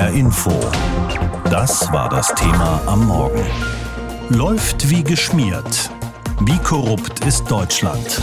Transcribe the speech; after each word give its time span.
HR 0.00 0.14
Info. 0.14 0.50
Das 1.50 1.92
war 1.92 2.08
das 2.08 2.34
Thema 2.34 2.80
am 2.86 3.06
Morgen. 3.06 3.44
Läuft 4.30 4.88
wie 4.88 5.04
geschmiert. 5.04 5.90
Wie 6.40 6.56
korrupt 6.56 7.22
ist 7.26 7.50
Deutschland? 7.50 8.22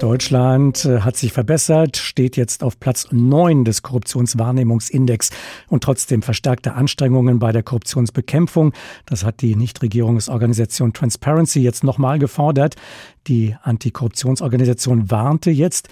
Deutschland 0.00 0.86
äh, 0.86 1.02
hat 1.02 1.16
sich 1.16 1.32
verbessert, 1.32 1.96
steht 1.96 2.36
jetzt 2.36 2.64
auf 2.64 2.80
Platz 2.80 3.06
9 3.12 3.64
des 3.64 3.82
Korruptionswahrnehmungsindex 3.82 5.30
und 5.68 5.84
trotzdem 5.84 6.20
verstärkte 6.20 6.74
Anstrengungen 6.74 7.38
bei 7.38 7.52
der 7.52 7.62
Korruptionsbekämpfung. 7.62 8.72
Das 9.06 9.24
hat 9.24 9.40
die 9.40 9.54
Nichtregierungsorganisation 9.54 10.92
Transparency 10.92 11.60
jetzt 11.60 11.84
nochmal 11.84 12.18
gefordert. 12.18 12.74
Die 13.28 13.54
Antikorruptionsorganisation 13.62 15.12
warnte 15.12 15.52
jetzt 15.52 15.90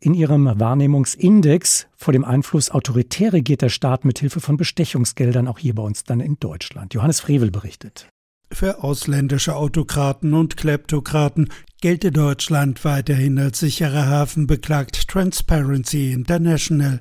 in 0.00 0.14
ihrem 0.14 0.46
Wahrnehmungsindex 0.58 1.86
vor 1.96 2.12
dem 2.12 2.24
Einfluss 2.24 2.70
autoritäre 2.70 3.34
regiert 3.34 3.62
der 3.62 3.68
Staat 3.68 4.04
mit 4.04 4.18
Hilfe 4.18 4.40
von 4.40 4.56
Bestechungsgeldern 4.56 5.46
auch 5.46 5.58
hier 5.58 5.74
bei 5.74 5.82
uns 5.82 6.04
dann 6.04 6.20
in 6.20 6.38
Deutschland. 6.40 6.94
Johannes 6.94 7.20
Frevel 7.20 7.50
berichtet. 7.50 8.08
Für 8.52 8.82
ausländische 8.82 9.54
Autokraten 9.54 10.34
und 10.34 10.56
Kleptokraten 10.56 11.50
gelte 11.80 12.10
Deutschland 12.10 12.84
weiterhin 12.84 13.38
als 13.38 13.60
sicherer 13.60 14.06
Hafen, 14.06 14.46
beklagt 14.46 15.08
Transparency 15.08 16.12
International. 16.12 17.00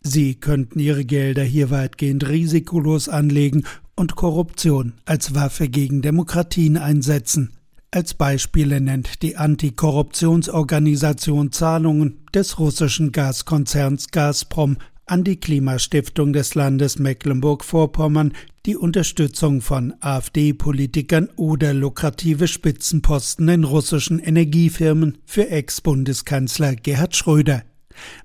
Sie 0.00 0.36
könnten 0.36 0.78
ihre 0.78 1.04
Gelder 1.04 1.42
hier 1.42 1.70
weitgehend 1.70 2.28
risikolos 2.28 3.08
anlegen 3.08 3.64
und 3.96 4.14
Korruption 4.14 4.92
als 5.04 5.34
Waffe 5.34 5.68
gegen 5.68 6.02
Demokratien 6.02 6.76
einsetzen. 6.76 7.55
Als 7.96 8.12
Beispiele 8.12 8.82
nennt 8.82 9.22
die 9.22 9.38
Antikorruptionsorganisation 9.38 11.50
Zahlungen 11.50 12.18
des 12.34 12.58
russischen 12.58 13.10
Gaskonzerns 13.10 14.10
Gazprom 14.10 14.76
an 15.06 15.24
die 15.24 15.40
Klimastiftung 15.40 16.34
des 16.34 16.54
Landes 16.54 16.98
Mecklenburg-Vorpommern 16.98 18.34
die 18.66 18.76
Unterstützung 18.76 19.62
von 19.62 19.94
AfD-Politikern 20.00 21.30
oder 21.36 21.72
lukrative 21.72 22.48
Spitzenposten 22.48 23.48
in 23.48 23.64
russischen 23.64 24.18
Energiefirmen 24.18 25.16
für 25.24 25.48
Ex-Bundeskanzler 25.48 26.76
Gerhard 26.76 27.16
Schröder. 27.16 27.62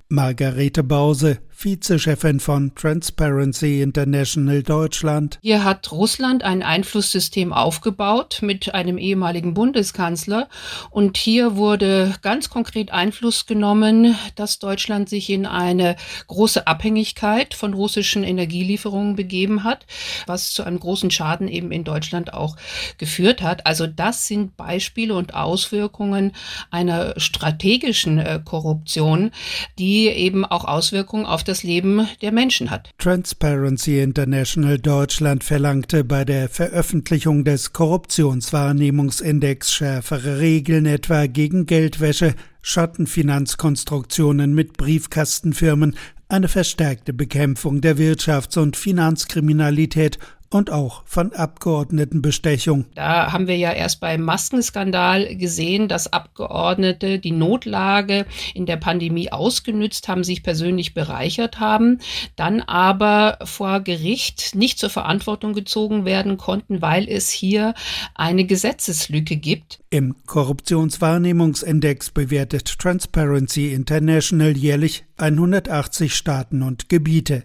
Margarete 0.09 0.83
Bause, 0.83 1.37
Vizechefin 1.63 2.39
von 2.39 2.73
Transparency 2.73 3.81
International 3.81 4.63
Deutschland. 4.63 5.37
Hier 5.41 5.63
hat 5.63 5.91
Russland 5.91 6.43
ein 6.43 6.63
Einflusssystem 6.63 7.53
aufgebaut 7.53 8.39
mit 8.41 8.73
einem 8.73 8.97
ehemaligen 8.97 9.53
Bundeskanzler 9.53 10.49
und 10.89 11.17
hier 11.17 11.55
wurde 11.55 12.15
ganz 12.23 12.49
konkret 12.49 12.91
Einfluss 12.91 13.45
genommen, 13.45 14.15
dass 14.35 14.57
Deutschland 14.57 15.07
sich 15.07 15.29
in 15.29 15.45
eine 15.45 15.97
große 16.27 16.65
Abhängigkeit 16.65 17.53
von 17.53 17.75
russischen 17.75 18.23
Energielieferungen 18.23 19.15
begeben 19.15 19.63
hat, 19.63 19.85
was 20.25 20.53
zu 20.53 20.63
einem 20.63 20.79
großen 20.79 21.11
Schaden 21.11 21.47
eben 21.47 21.71
in 21.71 21.83
Deutschland 21.83 22.33
auch 22.33 22.55
geführt 22.97 23.43
hat. 23.43 23.67
Also 23.67 23.85
das 23.85 24.25
sind 24.25 24.57
Beispiele 24.57 25.13
und 25.13 25.35
Auswirkungen 25.35 26.31
einer 26.71 27.13
strategischen 27.17 28.17
äh, 28.17 28.39
Korruption, 28.43 29.31
die 29.77 30.07
eben 30.07 30.43
auch 30.43 30.65
Auswirkungen 30.65 31.25
auf 31.27 31.43
das 31.43 31.50
Leben 31.63 32.07
der 32.21 32.31
Menschen 32.31 32.69
hat. 32.69 32.91
Transparency 32.97 33.99
International 33.99 34.77
Deutschland 34.77 35.43
verlangte 35.43 36.03
bei 36.03 36.25
der 36.25 36.49
Veröffentlichung 36.49 37.43
des 37.43 37.73
Korruptionswahrnehmungsindex 37.73 39.73
schärfere 39.73 40.39
Regeln 40.39 40.85
etwa 40.85 41.27
gegen 41.27 41.65
Geldwäsche, 41.65 42.35
Schattenfinanzkonstruktionen 42.61 44.53
mit 44.53 44.77
Briefkastenfirmen, 44.77 45.95
eine 46.29 46.47
verstärkte 46.47 47.13
Bekämpfung 47.13 47.81
der 47.81 47.97
Wirtschafts- 47.97 48.57
und 48.57 48.77
Finanzkriminalität 48.77 50.17
und 50.51 50.69
auch 50.69 51.03
von 51.05 51.33
Abgeordnetenbestechung. 51.33 52.85
Da 52.93 53.31
haben 53.31 53.47
wir 53.47 53.57
ja 53.57 53.71
erst 53.71 54.01
beim 54.01 54.21
Maskenskandal 54.21 55.35
gesehen, 55.35 55.87
dass 55.87 56.11
Abgeordnete 56.11 57.19
die 57.19 57.31
Notlage 57.31 58.25
in 58.53 58.65
der 58.65 58.77
Pandemie 58.77 59.31
ausgenützt 59.31 60.07
haben, 60.07 60.23
sich 60.23 60.43
persönlich 60.43 60.93
bereichert 60.93 61.59
haben, 61.59 61.99
dann 62.35 62.61
aber 62.61 63.39
vor 63.43 63.79
Gericht 63.79 64.53
nicht 64.53 64.77
zur 64.77 64.89
Verantwortung 64.89 65.53
gezogen 65.53 66.05
werden 66.05 66.37
konnten, 66.37 66.81
weil 66.81 67.07
es 67.07 67.29
hier 67.29 67.73
eine 68.13 68.45
Gesetzeslücke 68.45 69.37
gibt. 69.37 69.79
Im 69.89 70.15
Korruptionswahrnehmungsindex 70.25 72.11
bewertet 72.11 72.77
Transparency 72.77 73.73
International 73.73 74.55
jährlich 74.57 75.05
180 75.17 76.13
Staaten 76.13 76.61
und 76.61 76.89
Gebiete. 76.89 77.43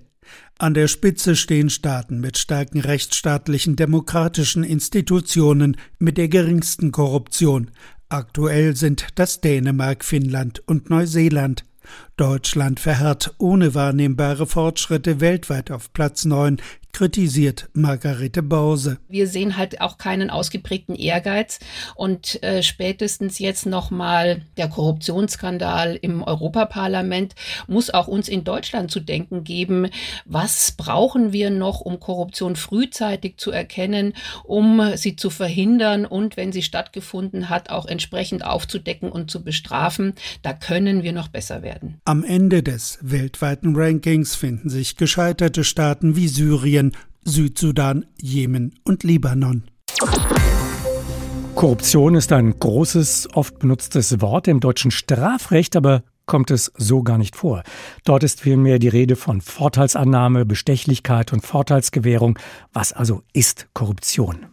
An 0.58 0.72
der 0.72 0.88
Spitze 0.88 1.36
stehen 1.36 1.68
Staaten 1.68 2.18
mit 2.18 2.38
starken 2.38 2.80
rechtsstaatlichen 2.80 3.76
demokratischen 3.76 4.64
Institutionen 4.64 5.76
mit 5.98 6.16
der 6.16 6.28
geringsten 6.28 6.92
Korruption. 6.92 7.70
Aktuell 8.08 8.74
sind 8.74 9.06
das 9.16 9.42
Dänemark, 9.42 10.02
Finnland 10.02 10.62
und 10.66 10.88
Neuseeland. 10.88 11.66
Deutschland 12.16 12.80
verharrt 12.80 13.34
ohne 13.36 13.74
wahrnehmbare 13.74 14.46
Fortschritte 14.46 15.20
weltweit 15.20 15.70
auf 15.70 15.92
Platz 15.92 16.24
9, 16.24 16.62
kritisiert 16.96 17.68
Margarete 17.74 18.42
Bause. 18.42 18.96
Wir 19.06 19.26
sehen 19.26 19.58
halt 19.58 19.82
auch 19.82 19.98
keinen 19.98 20.30
ausgeprägten 20.30 20.94
Ehrgeiz 20.94 21.58
und 21.94 22.42
äh, 22.42 22.62
spätestens 22.62 23.38
jetzt 23.38 23.66
nochmal 23.66 24.40
der 24.56 24.68
Korruptionsskandal 24.68 25.98
im 26.00 26.22
Europaparlament 26.22 27.34
muss 27.66 27.90
auch 27.90 28.08
uns 28.08 28.30
in 28.30 28.44
Deutschland 28.44 28.90
zu 28.90 29.00
denken 29.00 29.44
geben, 29.44 29.90
was 30.24 30.72
brauchen 30.72 31.34
wir 31.34 31.50
noch, 31.50 31.82
um 31.82 32.00
Korruption 32.00 32.56
frühzeitig 32.56 33.36
zu 33.36 33.50
erkennen, 33.50 34.14
um 34.44 34.96
sie 34.96 35.16
zu 35.16 35.28
verhindern 35.28 36.06
und 36.06 36.38
wenn 36.38 36.50
sie 36.50 36.62
stattgefunden 36.62 37.50
hat, 37.50 37.68
auch 37.68 37.84
entsprechend 37.84 38.42
aufzudecken 38.42 39.12
und 39.12 39.30
zu 39.30 39.44
bestrafen. 39.44 40.14
Da 40.40 40.54
können 40.54 41.02
wir 41.02 41.12
noch 41.12 41.28
besser 41.28 41.60
werden. 41.60 42.00
Am 42.08 42.22
Ende 42.22 42.62
des 42.62 43.00
weltweiten 43.02 43.74
Rankings 43.74 44.36
finden 44.36 44.70
sich 44.70 44.96
gescheiterte 44.96 45.64
Staaten 45.64 46.14
wie 46.14 46.28
Syrien, 46.28 46.92
Südsudan, 47.24 48.06
Jemen 48.22 48.76
und 48.84 49.02
Libanon. 49.02 49.64
Korruption 51.56 52.14
ist 52.14 52.30
ein 52.30 52.56
großes, 52.60 53.30
oft 53.34 53.58
benutztes 53.58 54.20
Wort 54.20 54.46
im 54.46 54.60
deutschen 54.60 54.92
Strafrecht, 54.92 55.74
aber 55.74 56.04
kommt 56.26 56.52
es 56.52 56.70
so 56.76 57.02
gar 57.02 57.18
nicht 57.18 57.34
vor. 57.34 57.64
Dort 58.04 58.22
ist 58.22 58.40
vielmehr 58.40 58.78
die 58.78 58.86
Rede 58.86 59.16
von 59.16 59.40
Vorteilsannahme, 59.40 60.46
Bestechlichkeit 60.46 61.32
und 61.32 61.44
Vorteilsgewährung. 61.44 62.38
Was 62.72 62.92
also 62.92 63.24
ist 63.32 63.66
Korruption? 63.74 64.46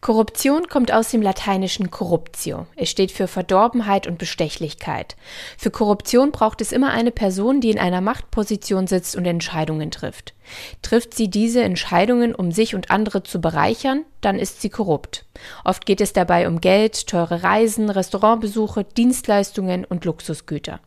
Korruption 0.00 0.66
kommt 0.68 0.92
aus 0.92 1.10
dem 1.10 1.20
lateinischen 1.20 1.90
corruptio. 1.90 2.66
Es 2.74 2.88
steht 2.88 3.12
für 3.12 3.28
Verdorbenheit 3.28 4.06
und 4.06 4.16
Bestechlichkeit. 4.16 5.14
Für 5.58 5.70
Korruption 5.70 6.32
braucht 6.32 6.62
es 6.62 6.72
immer 6.72 6.90
eine 6.92 7.10
Person, 7.10 7.60
die 7.60 7.70
in 7.70 7.78
einer 7.78 8.00
Machtposition 8.00 8.86
sitzt 8.86 9.14
und 9.14 9.26
Entscheidungen 9.26 9.90
trifft. 9.90 10.32
Trifft 10.80 11.12
sie 11.12 11.28
diese 11.28 11.62
Entscheidungen, 11.62 12.34
um 12.34 12.50
sich 12.50 12.74
und 12.74 12.90
andere 12.90 13.24
zu 13.24 13.42
bereichern, 13.42 14.06
dann 14.22 14.38
ist 14.38 14.62
sie 14.62 14.70
korrupt. 14.70 15.26
Oft 15.66 15.84
geht 15.84 16.00
es 16.00 16.14
dabei 16.14 16.48
um 16.48 16.62
Geld, 16.62 17.06
teure 17.06 17.42
Reisen, 17.42 17.90
Restaurantbesuche, 17.90 18.84
Dienstleistungen 18.84 19.84
und 19.84 20.06
Luxusgüter. 20.06 20.80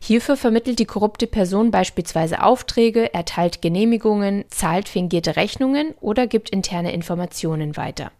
Hierfür 0.00 0.36
vermittelt 0.36 0.80
die 0.80 0.86
korrupte 0.86 1.28
Person 1.28 1.70
beispielsweise 1.70 2.42
Aufträge, 2.42 3.14
erteilt 3.14 3.62
Genehmigungen, 3.62 4.44
zahlt 4.48 4.88
fingierte 4.88 5.36
Rechnungen 5.36 5.94
oder 6.00 6.26
gibt 6.26 6.50
interne 6.50 6.92
Informationen 6.92 7.76
weiter. 7.76 8.10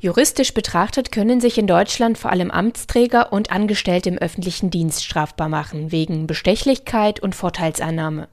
Juristisch 0.00 0.54
betrachtet 0.54 1.12
können 1.12 1.40
sich 1.40 1.58
in 1.58 1.66
Deutschland 1.66 2.16
vor 2.16 2.30
allem 2.30 2.50
Amtsträger 2.50 3.32
und 3.32 3.50
Angestellte 3.50 4.08
im 4.08 4.18
öffentlichen 4.18 4.70
Dienst 4.70 5.04
strafbar 5.04 5.48
machen, 5.48 5.92
wegen 5.92 6.26
Bestechlichkeit 6.26 7.20
und 7.20 7.34
Vorteilsannahme, 7.34 8.28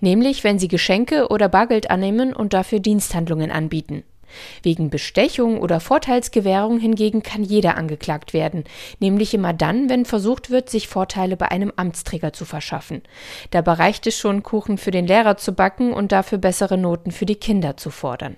nämlich 0.00 0.42
wenn 0.42 0.58
sie 0.58 0.68
Geschenke 0.68 1.28
oder 1.28 1.48
Bargeld 1.48 1.90
annehmen 1.90 2.32
und 2.32 2.54
dafür 2.54 2.80
Diensthandlungen 2.80 3.50
anbieten. 3.50 4.04
Wegen 4.62 4.90
Bestechung 4.90 5.58
oder 5.58 5.80
Vorteilsgewährung 5.80 6.78
hingegen 6.78 7.22
kann 7.22 7.42
jeder 7.42 7.76
angeklagt 7.76 8.32
werden, 8.32 8.64
nämlich 9.00 9.34
immer 9.34 9.52
dann, 9.52 9.88
wenn 9.88 10.04
versucht 10.04 10.50
wird, 10.50 10.70
sich 10.70 10.88
Vorteile 10.88 11.36
bei 11.36 11.50
einem 11.50 11.72
Amtsträger 11.76 12.32
zu 12.32 12.44
verschaffen. 12.44 13.02
Dabei 13.50 13.72
reicht 13.72 14.06
es 14.06 14.16
schon, 14.16 14.42
Kuchen 14.42 14.78
für 14.78 14.92
den 14.92 15.06
Lehrer 15.06 15.36
zu 15.36 15.52
backen 15.52 15.92
und 15.92 16.12
dafür 16.12 16.38
bessere 16.38 16.78
Noten 16.78 17.10
für 17.10 17.26
die 17.26 17.36
Kinder 17.36 17.76
zu 17.76 17.90
fordern. 17.90 18.36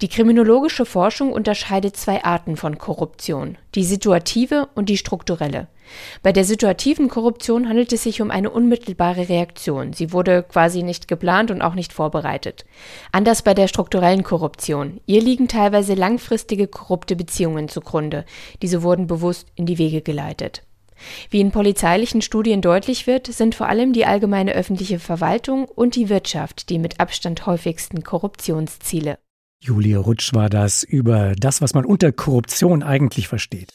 Die 0.00 0.08
kriminologische 0.08 0.86
Forschung 0.86 1.32
unterscheidet 1.32 1.96
zwei 1.96 2.24
Arten 2.24 2.56
von 2.56 2.78
Korruption, 2.78 3.58
die 3.74 3.84
situative 3.84 4.68
und 4.74 4.88
die 4.88 4.96
strukturelle. 4.96 5.68
Bei 6.22 6.32
der 6.32 6.44
situativen 6.44 7.08
Korruption 7.08 7.68
handelt 7.68 7.92
es 7.92 8.02
sich 8.02 8.20
um 8.20 8.30
eine 8.30 8.50
unmittelbare 8.50 9.28
Reaktion. 9.28 9.92
Sie 9.92 10.12
wurde 10.12 10.42
quasi 10.42 10.82
nicht 10.82 11.08
geplant 11.08 11.50
und 11.50 11.62
auch 11.62 11.74
nicht 11.74 11.92
vorbereitet. 11.92 12.64
Anders 13.12 13.42
bei 13.42 13.54
der 13.54 13.68
strukturellen 13.68 14.22
Korruption. 14.22 15.00
Ihr 15.06 15.22
liegen 15.22 15.48
teilweise 15.48 15.94
langfristige 15.94 16.68
korrupte 16.68 17.16
Beziehungen 17.16 17.68
zugrunde. 17.68 18.24
Diese 18.62 18.82
wurden 18.82 19.06
bewusst 19.06 19.48
in 19.54 19.66
die 19.66 19.78
Wege 19.78 20.02
geleitet. 20.02 20.62
Wie 21.30 21.40
in 21.40 21.52
polizeilichen 21.52 22.22
Studien 22.22 22.60
deutlich 22.60 23.06
wird, 23.06 23.28
sind 23.28 23.54
vor 23.54 23.68
allem 23.68 23.92
die 23.92 24.04
allgemeine 24.04 24.52
öffentliche 24.52 24.98
Verwaltung 24.98 25.66
und 25.66 25.94
die 25.94 26.08
Wirtschaft 26.08 26.70
die 26.70 26.78
mit 26.78 26.98
Abstand 27.00 27.46
häufigsten 27.46 28.02
Korruptionsziele. 28.02 29.18
Julia 29.60 29.98
Rutsch 29.98 30.34
war 30.34 30.48
das 30.48 30.84
über 30.84 31.34
das, 31.36 31.60
was 31.60 31.74
man 31.74 31.84
unter 31.84 32.12
Korruption 32.12 32.82
eigentlich 32.82 33.26
versteht. 33.26 33.72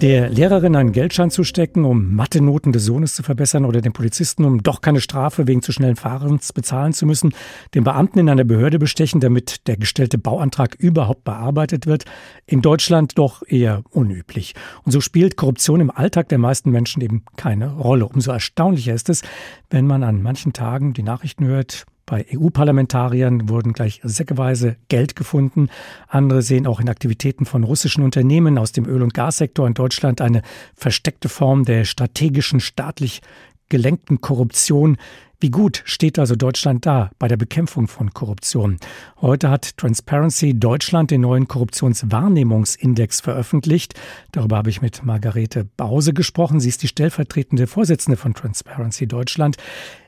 Der 0.00 0.30
Lehrerin 0.30 0.76
einen 0.76 0.92
Geldschein 0.92 1.30
zu 1.30 1.44
stecken, 1.44 1.84
um 1.84 2.14
Mathe-Noten 2.14 2.72
des 2.72 2.86
Sohnes 2.86 3.14
zu 3.14 3.22
verbessern 3.22 3.66
oder 3.66 3.82
den 3.82 3.92
Polizisten, 3.92 4.46
um 4.46 4.62
doch 4.62 4.80
keine 4.80 5.02
Strafe 5.02 5.46
wegen 5.46 5.60
zu 5.60 5.72
schnellen 5.72 5.96
Fahrens 5.96 6.54
bezahlen 6.54 6.94
zu 6.94 7.04
müssen, 7.04 7.34
den 7.74 7.84
Beamten 7.84 8.18
in 8.18 8.30
einer 8.30 8.44
Behörde 8.44 8.78
bestechen, 8.78 9.20
damit 9.20 9.66
der 9.66 9.76
gestellte 9.76 10.16
Bauantrag 10.16 10.74
überhaupt 10.76 11.24
bearbeitet 11.24 11.86
wird, 11.86 12.06
in 12.46 12.62
Deutschland 12.62 13.18
doch 13.18 13.42
eher 13.46 13.82
unüblich. 13.90 14.54
Und 14.84 14.92
so 14.92 15.02
spielt 15.02 15.36
Korruption 15.36 15.82
im 15.82 15.90
Alltag 15.90 16.30
der 16.30 16.38
meisten 16.38 16.70
Menschen 16.70 17.02
eben 17.02 17.26
keine 17.36 17.70
Rolle. 17.74 18.06
Umso 18.06 18.32
erstaunlicher 18.32 18.94
ist 18.94 19.10
es, 19.10 19.20
wenn 19.68 19.86
man 19.86 20.02
an 20.02 20.22
manchen 20.22 20.54
Tagen 20.54 20.94
die 20.94 21.02
Nachrichten 21.02 21.44
hört, 21.44 21.84
bei 22.10 22.26
EU-Parlamentariern 22.34 23.48
wurden 23.48 23.72
gleich 23.72 24.00
säckeweise 24.02 24.74
Geld 24.88 25.14
gefunden. 25.14 25.68
Andere 26.08 26.42
sehen 26.42 26.66
auch 26.66 26.80
in 26.80 26.88
Aktivitäten 26.88 27.46
von 27.46 27.62
russischen 27.62 28.02
Unternehmen 28.02 28.58
aus 28.58 28.72
dem 28.72 28.84
Öl- 28.84 29.04
und 29.04 29.14
Gassektor 29.14 29.64
in 29.64 29.74
Deutschland 29.74 30.20
eine 30.20 30.42
versteckte 30.74 31.28
Form 31.28 31.64
der 31.64 31.84
strategischen, 31.84 32.58
staatlich 32.58 33.22
gelenkten 33.70 34.20
Korruption. 34.20 34.98
Wie 35.42 35.50
gut 35.50 35.80
steht 35.86 36.18
also 36.18 36.36
Deutschland 36.36 36.84
da 36.84 37.10
bei 37.18 37.26
der 37.26 37.38
Bekämpfung 37.38 37.88
von 37.88 38.12
Korruption? 38.12 38.76
Heute 39.22 39.48
hat 39.48 39.78
Transparency 39.78 40.52
Deutschland 40.52 41.10
den 41.10 41.22
neuen 41.22 41.48
Korruptionswahrnehmungsindex 41.48 43.22
veröffentlicht. 43.22 43.94
Darüber 44.32 44.58
habe 44.58 44.68
ich 44.68 44.82
mit 44.82 45.02
Margarete 45.02 45.64
Bause 45.78 46.12
gesprochen. 46.12 46.60
Sie 46.60 46.68
ist 46.68 46.82
die 46.82 46.88
stellvertretende 46.88 47.66
Vorsitzende 47.66 48.18
von 48.18 48.34
Transparency 48.34 49.06
Deutschland. 49.06 49.56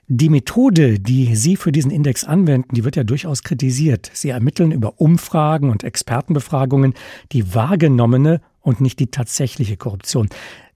Die 0.07 0.29
Methode, 0.29 0.99
die 0.99 1.35
Sie 1.35 1.57
für 1.57 1.73
diesen 1.73 1.91
Index 1.91 2.25
anwenden, 2.25 2.75
die 2.75 2.85
wird 2.85 2.97
ja 2.97 3.05
durchaus 3.05 3.43
kritisiert. 3.43 4.11
Sie 4.13 4.29
ermitteln 4.29 4.71
über 4.71 5.01
Umfragen 5.01 5.71
und 5.71 5.85
Expertenbefragungen 5.85 6.93
die 7.33 7.55
wahrgenommene 7.55 8.43
und 8.61 8.83
nicht 8.83 8.99
die 8.99 9.07
tatsächliche 9.07 9.79
Korruption. 9.79 10.29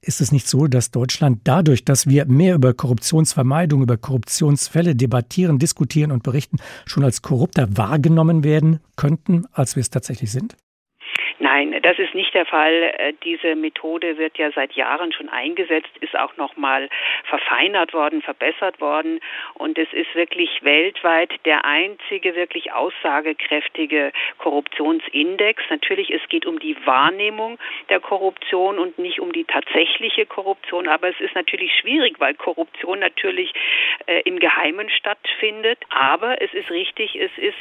Ist 0.06 0.20
es 0.20 0.30
nicht 0.30 0.46
so, 0.46 0.68
dass 0.68 0.92
Deutschland 0.92 1.40
dadurch, 1.42 1.84
dass 1.84 2.06
wir 2.06 2.26
mehr 2.26 2.54
über 2.54 2.72
Korruptionsvermeidung, 2.74 3.82
über 3.82 3.96
Korruptionsfälle 3.96 4.94
debattieren, 4.94 5.58
diskutieren 5.58 6.12
und 6.12 6.22
berichten, 6.22 6.58
schon 6.86 7.02
als 7.02 7.22
korrupter 7.22 7.66
wahrgenommen 7.76 8.44
werden 8.44 8.78
könnten, 8.96 9.46
als 9.50 9.74
wir 9.74 9.80
es 9.80 9.90
tatsächlich 9.90 10.30
sind? 10.30 10.56
Nein, 11.40 11.72
das 11.86 12.00
ist 12.00 12.16
nicht 12.16 12.34
der 12.34 12.46
Fall. 12.46 12.92
Äh, 12.98 13.12
diese 13.22 13.54
Methode 13.54 14.18
wird 14.18 14.38
ja 14.38 14.50
seit 14.50 14.72
Jahren 14.72 15.12
schon 15.12 15.28
eingesetzt, 15.28 15.90
ist 16.00 16.18
auch 16.18 16.36
noch 16.36 16.56
mal 16.56 16.88
verfeinert 17.28 17.94
worden, 17.94 18.22
verbessert 18.22 18.80
worden 18.80 19.20
und 19.54 19.78
es 19.78 19.92
ist 19.92 20.12
wirklich 20.16 20.64
weltweit 20.64 21.32
der 21.44 21.64
einzige 21.64 22.34
wirklich 22.34 22.72
aussagekräftige 22.72 24.10
Korruptionsindex. 24.38 25.62
Natürlich, 25.70 26.10
es 26.10 26.28
geht 26.28 26.44
um 26.44 26.58
die 26.58 26.76
Wahrnehmung 26.84 27.56
der 27.88 28.00
Korruption 28.00 28.80
und 28.80 28.98
nicht 28.98 29.20
um 29.20 29.30
die 29.30 29.44
tatsächliche 29.44 30.26
Korruption, 30.26 30.88
aber 30.88 31.10
es 31.10 31.20
ist 31.20 31.36
natürlich 31.36 31.72
schwierig, 31.80 32.18
weil 32.18 32.34
Korruption 32.34 32.98
natürlich 32.98 33.52
äh, 34.06 34.22
im 34.24 34.40
Geheimen 34.40 34.90
stattfindet, 34.90 35.78
aber 35.90 36.42
es 36.42 36.52
ist 36.52 36.68
richtig, 36.72 37.14
es 37.14 37.30
ist 37.38 37.54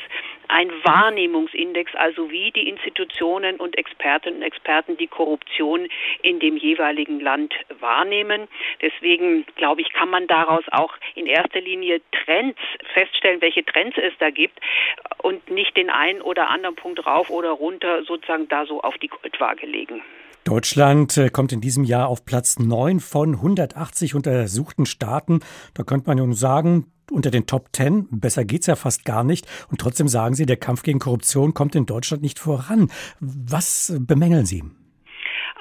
ein 0.47 0.71
Wahrnehmungsindex, 0.83 1.93
also 1.95 2.31
wie 2.31 2.51
die 2.51 2.67
Institutionen 2.67 3.57
und 3.57 3.77
Expertinnen 4.15 4.39
und 4.39 4.45
Experten 4.45 4.97
die 4.97 5.07
Korruption 5.07 5.87
in 6.21 6.39
dem 6.39 6.57
jeweiligen 6.57 7.19
Land 7.19 7.53
wahrnehmen. 7.79 8.47
Deswegen 8.81 9.45
glaube 9.55 9.81
ich, 9.81 9.91
kann 9.93 10.09
man 10.09 10.27
daraus 10.27 10.63
auch 10.71 10.93
in 11.15 11.25
erster 11.25 11.61
Linie 11.61 12.01
Trends 12.11 12.59
feststellen, 12.93 13.41
welche 13.41 13.65
Trends 13.65 13.97
es 13.97 14.13
da 14.19 14.29
gibt 14.29 14.59
und 15.21 15.49
nicht 15.49 15.75
den 15.75 15.89
einen 15.89 16.21
oder 16.21 16.49
anderen 16.49 16.75
Punkt 16.75 17.05
rauf 17.05 17.29
oder 17.29 17.51
runter 17.51 18.03
sozusagen 18.03 18.47
da 18.47 18.65
so 18.65 18.81
auf 18.81 18.97
die 18.97 19.07
Goldwaage 19.07 19.65
legen. 19.65 20.01
Deutschland 20.43 21.17
äh, 21.17 21.29
kommt 21.29 21.51
in 21.51 21.61
diesem 21.61 21.83
Jahr 21.83 22.07
auf 22.07 22.23
Platz 22.23 22.59
9 22.59 22.99
von 22.99 23.33
180 23.33 24.13
untersuchten 24.13 24.85
Staaten. 24.85 25.39
Da 25.73 25.83
könnte 25.83 26.07
man 26.07 26.17
nun 26.17 26.33
sagen, 26.33 26.91
unter 27.11 27.31
den 27.31 27.45
Top 27.45 27.69
10, 27.73 28.07
besser 28.11 28.45
geht's 28.45 28.67
ja 28.67 28.75
fast 28.75 29.05
gar 29.05 29.23
nicht. 29.23 29.47
Und 29.69 29.79
trotzdem 29.79 30.07
sagen 30.07 30.35
Sie, 30.35 30.45
der 30.45 30.57
Kampf 30.57 30.83
gegen 30.83 30.99
Korruption 30.99 31.53
kommt 31.53 31.75
in 31.75 31.85
Deutschland 31.85 32.23
nicht 32.23 32.39
voran. 32.39 32.91
Was 33.19 33.93
bemängeln 33.99 34.45
Sie? 34.45 34.63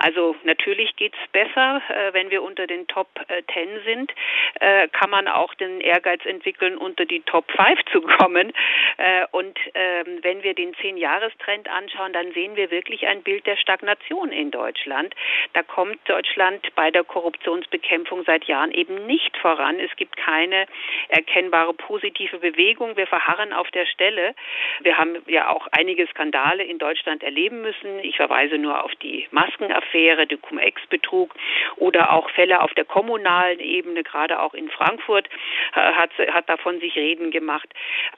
Also 0.05 0.37
natürlich 0.45 0.95
geht's 0.97 1.17
besser, 1.33 1.81
äh, 1.89 2.13
wenn 2.13 2.31
wir 2.31 2.43
unter 2.43 2.67
den 2.67 2.87
Top 2.89 3.09
äh, 3.29 3.43
10 3.55 3.85
sind, 3.87 4.13
äh, 4.61 4.87
kann 4.89 5.09
man 5.09 5.29
auch 5.29 5.55
den 5.55 5.81
Ehrgeiz 5.81 6.23
entwickeln, 6.27 6.77
unter 6.77 7.07
die 7.07 7.23
Top 7.23 7.51
5 7.51 7.83
zu 7.91 8.03
kommen. 8.03 8.53
Äh, 8.99 9.25
und 9.31 9.59
ähm, 9.73 10.19
wenn 10.21 10.43
wir 10.43 10.53
den 10.53 10.75
10-Jahres-Trend 10.75 11.71
anschauen, 11.71 12.13
dann 12.13 12.33
sehen 12.33 12.55
wir 12.55 12.71
wirklich 12.71 13.07
ein 13.07 13.23
Bild 13.23 13.47
der 13.47 13.57
Stagnation 13.57 14.31
in 14.31 14.51
Deutschland. 14.51 15.15
Da 15.55 15.63
kommt 15.63 15.99
Deutschland 16.07 16.69
bei 16.75 16.91
der 16.91 17.05
Korruptionsbekämpfung 17.05 18.25
seit 18.25 18.45
Jahren 18.45 18.73
eben 18.73 19.07
nicht 19.07 19.35
voran. 19.39 19.81
Es 19.81 19.97
gibt 19.97 20.19
keine 20.19 20.67
erkennbare 21.09 21.73
positive 21.73 22.41
Bewegung. 22.41 22.99
Wir 22.99 23.07
verharren 23.07 23.55
auf 23.55 23.71
der 23.71 23.87
Stelle. 23.87 24.35
Wir 24.81 24.99
haben 24.99 25.17
ja 25.29 25.49
auch 25.49 25.67
einige 25.71 26.07
Skandale 26.09 26.63
in 26.63 26.77
Deutschland 26.77 27.23
erleben 27.23 27.63
müssen. 27.63 28.01
Ich 28.01 28.17
verweise 28.17 28.59
nur 28.59 28.85
auf 28.85 28.95
die 28.97 29.27
Maskenaffäre 29.31 29.94
Affäre, 29.95 30.27
der 30.27 30.39
Cum-Ex-Betrug 30.39 31.35
oder 31.77 32.13
auch 32.13 32.29
Fälle 32.31 32.61
auf 32.61 32.73
der 32.75 32.85
kommunalen 32.85 33.61
Ebene, 33.61 34.03
gerade 34.03 34.41
auch 34.41 34.55
in 34.55 34.69
Frankfurt 34.69 35.29
äh, 35.75 35.93
hat, 35.93 36.11
hat 36.33 36.49
davon 36.49 36.81
sich 36.81 36.97
reden 36.97 37.31
gemacht. 37.31 37.69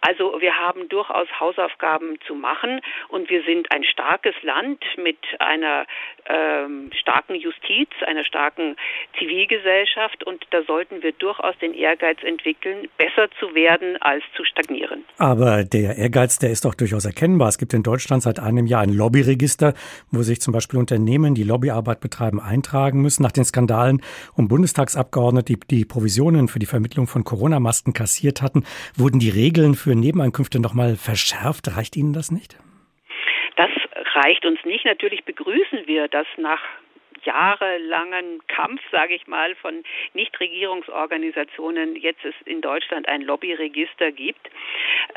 Also 0.01 0.41
wir 0.41 0.57
haben 0.57 0.89
durchaus 0.89 1.29
Hausaufgaben 1.39 2.19
zu 2.27 2.35
machen 2.35 2.81
und 3.09 3.29
wir 3.29 3.43
sind 3.43 3.71
ein 3.73 3.85
starkes 3.85 4.35
Land 4.43 4.83
mit 4.97 5.19
einer 5.39 5.87
ähm, 6.29 6.91
starken 6.99 7.35
Justiz, 7.35 7.91
einer 8.07 8.25
starken 8.25 8.77
Zivilgesellschaft 9.19 10.25
und 10.25 10.45
da 10.51 10.63
sollten 10.63 11.03
wir 11.03 11.13
durchaus 11.13 11.57
den 11.59 11.75
Ehrgeiz 11.75 12.19
entwickeln, 12.23 12.89
besser 12.97 13.29
zu 13.39 13.55
werden 13.55 14.01
als 14.01 14.25
zu 14.35 14.45
stagnieren. 14.45 15.05
Aber 15.19 15.65
der 15.65 15.97
Ehrgeiz, 15.97 16.39
der 16.39 16.51
ist 16.51 16.65
doch 16.65 16.75
durchaus 16.75 17.05
erkennbar. 17.05 17.49
Es 17.49 17.59
gibt 17.59 17.75
in 17.75 17.83
Deutschland 17.83 18.23
seit 18.23 18.41
einem 18.41 18.67
Jahr 18.67 18.83
ein 18.83 18.93
Lobbyregister, 18.93 19.75
wo 20.11 20.23
sich 20.23 20.41
zum 20.41 20.53
Beispiel 20.53 20.79
Unternehmen, 20.79 21.35
die 21.35 21.45
Lobbyarbeit 21.67 22.01
betreiben, 22.01 22.41
eintragen 22.41 23.03
müssen. 23.03 23.23
Nach 23.23 23.33
den 23.33 23.45
Skandalen 23.45 24.01
um 24.37 24.49
Bundestagsabgeordnete, 24.49 25.55
die 25.55 25.61
die 25.69 25.85
Provisionen 25.85 26.49
für 26.49 26.59
die 26.59 26.67
Vermittlung 26.67 27.07
von 27.07 27.25
Corona-Masken 27.25 27.93
kassiert 27.93 28.41
hatten, 28.43 28.65
wurden 28.97 29.19
die 29.19 29.31
Regeln 29.31 29.75
für 29.75 29.95
Nebeneinkünfte 29.95 30.61
nochmal 30.61 30.97
verschärft. 30.97 31.77
Reicht 31.77 31.97
Ihnen 31.97 32.13
das 32.13 32.31
nicht? 32.31 32.57
Das 33.57 33.71
reicht 34.15 34.45
uns 34.47 34.59
nicht. 34.65 34.85
Natürlich 34.85 35.25
begrüßen 35.25 35.87
wir, 35.87 36.09
dass 36.09 36.27
nach 36.39 36.61
jahrelangen 37.27 38.41
Kampf, 38.47 38.81
sage 38.91 39.15
ich 39.15 39.27
mal, 39.27 39.55
von 39.57 39.83
Nichtregierungsorganisationen 40.15 41.97
jetzt 41.97 42.25
es 42.25 42.35
in 42.45 42.61
Deutschland 42.61 43.09
ein 43.09 43.23
Lobbyregister 43.23 44.13
gibt. 44.13 44.49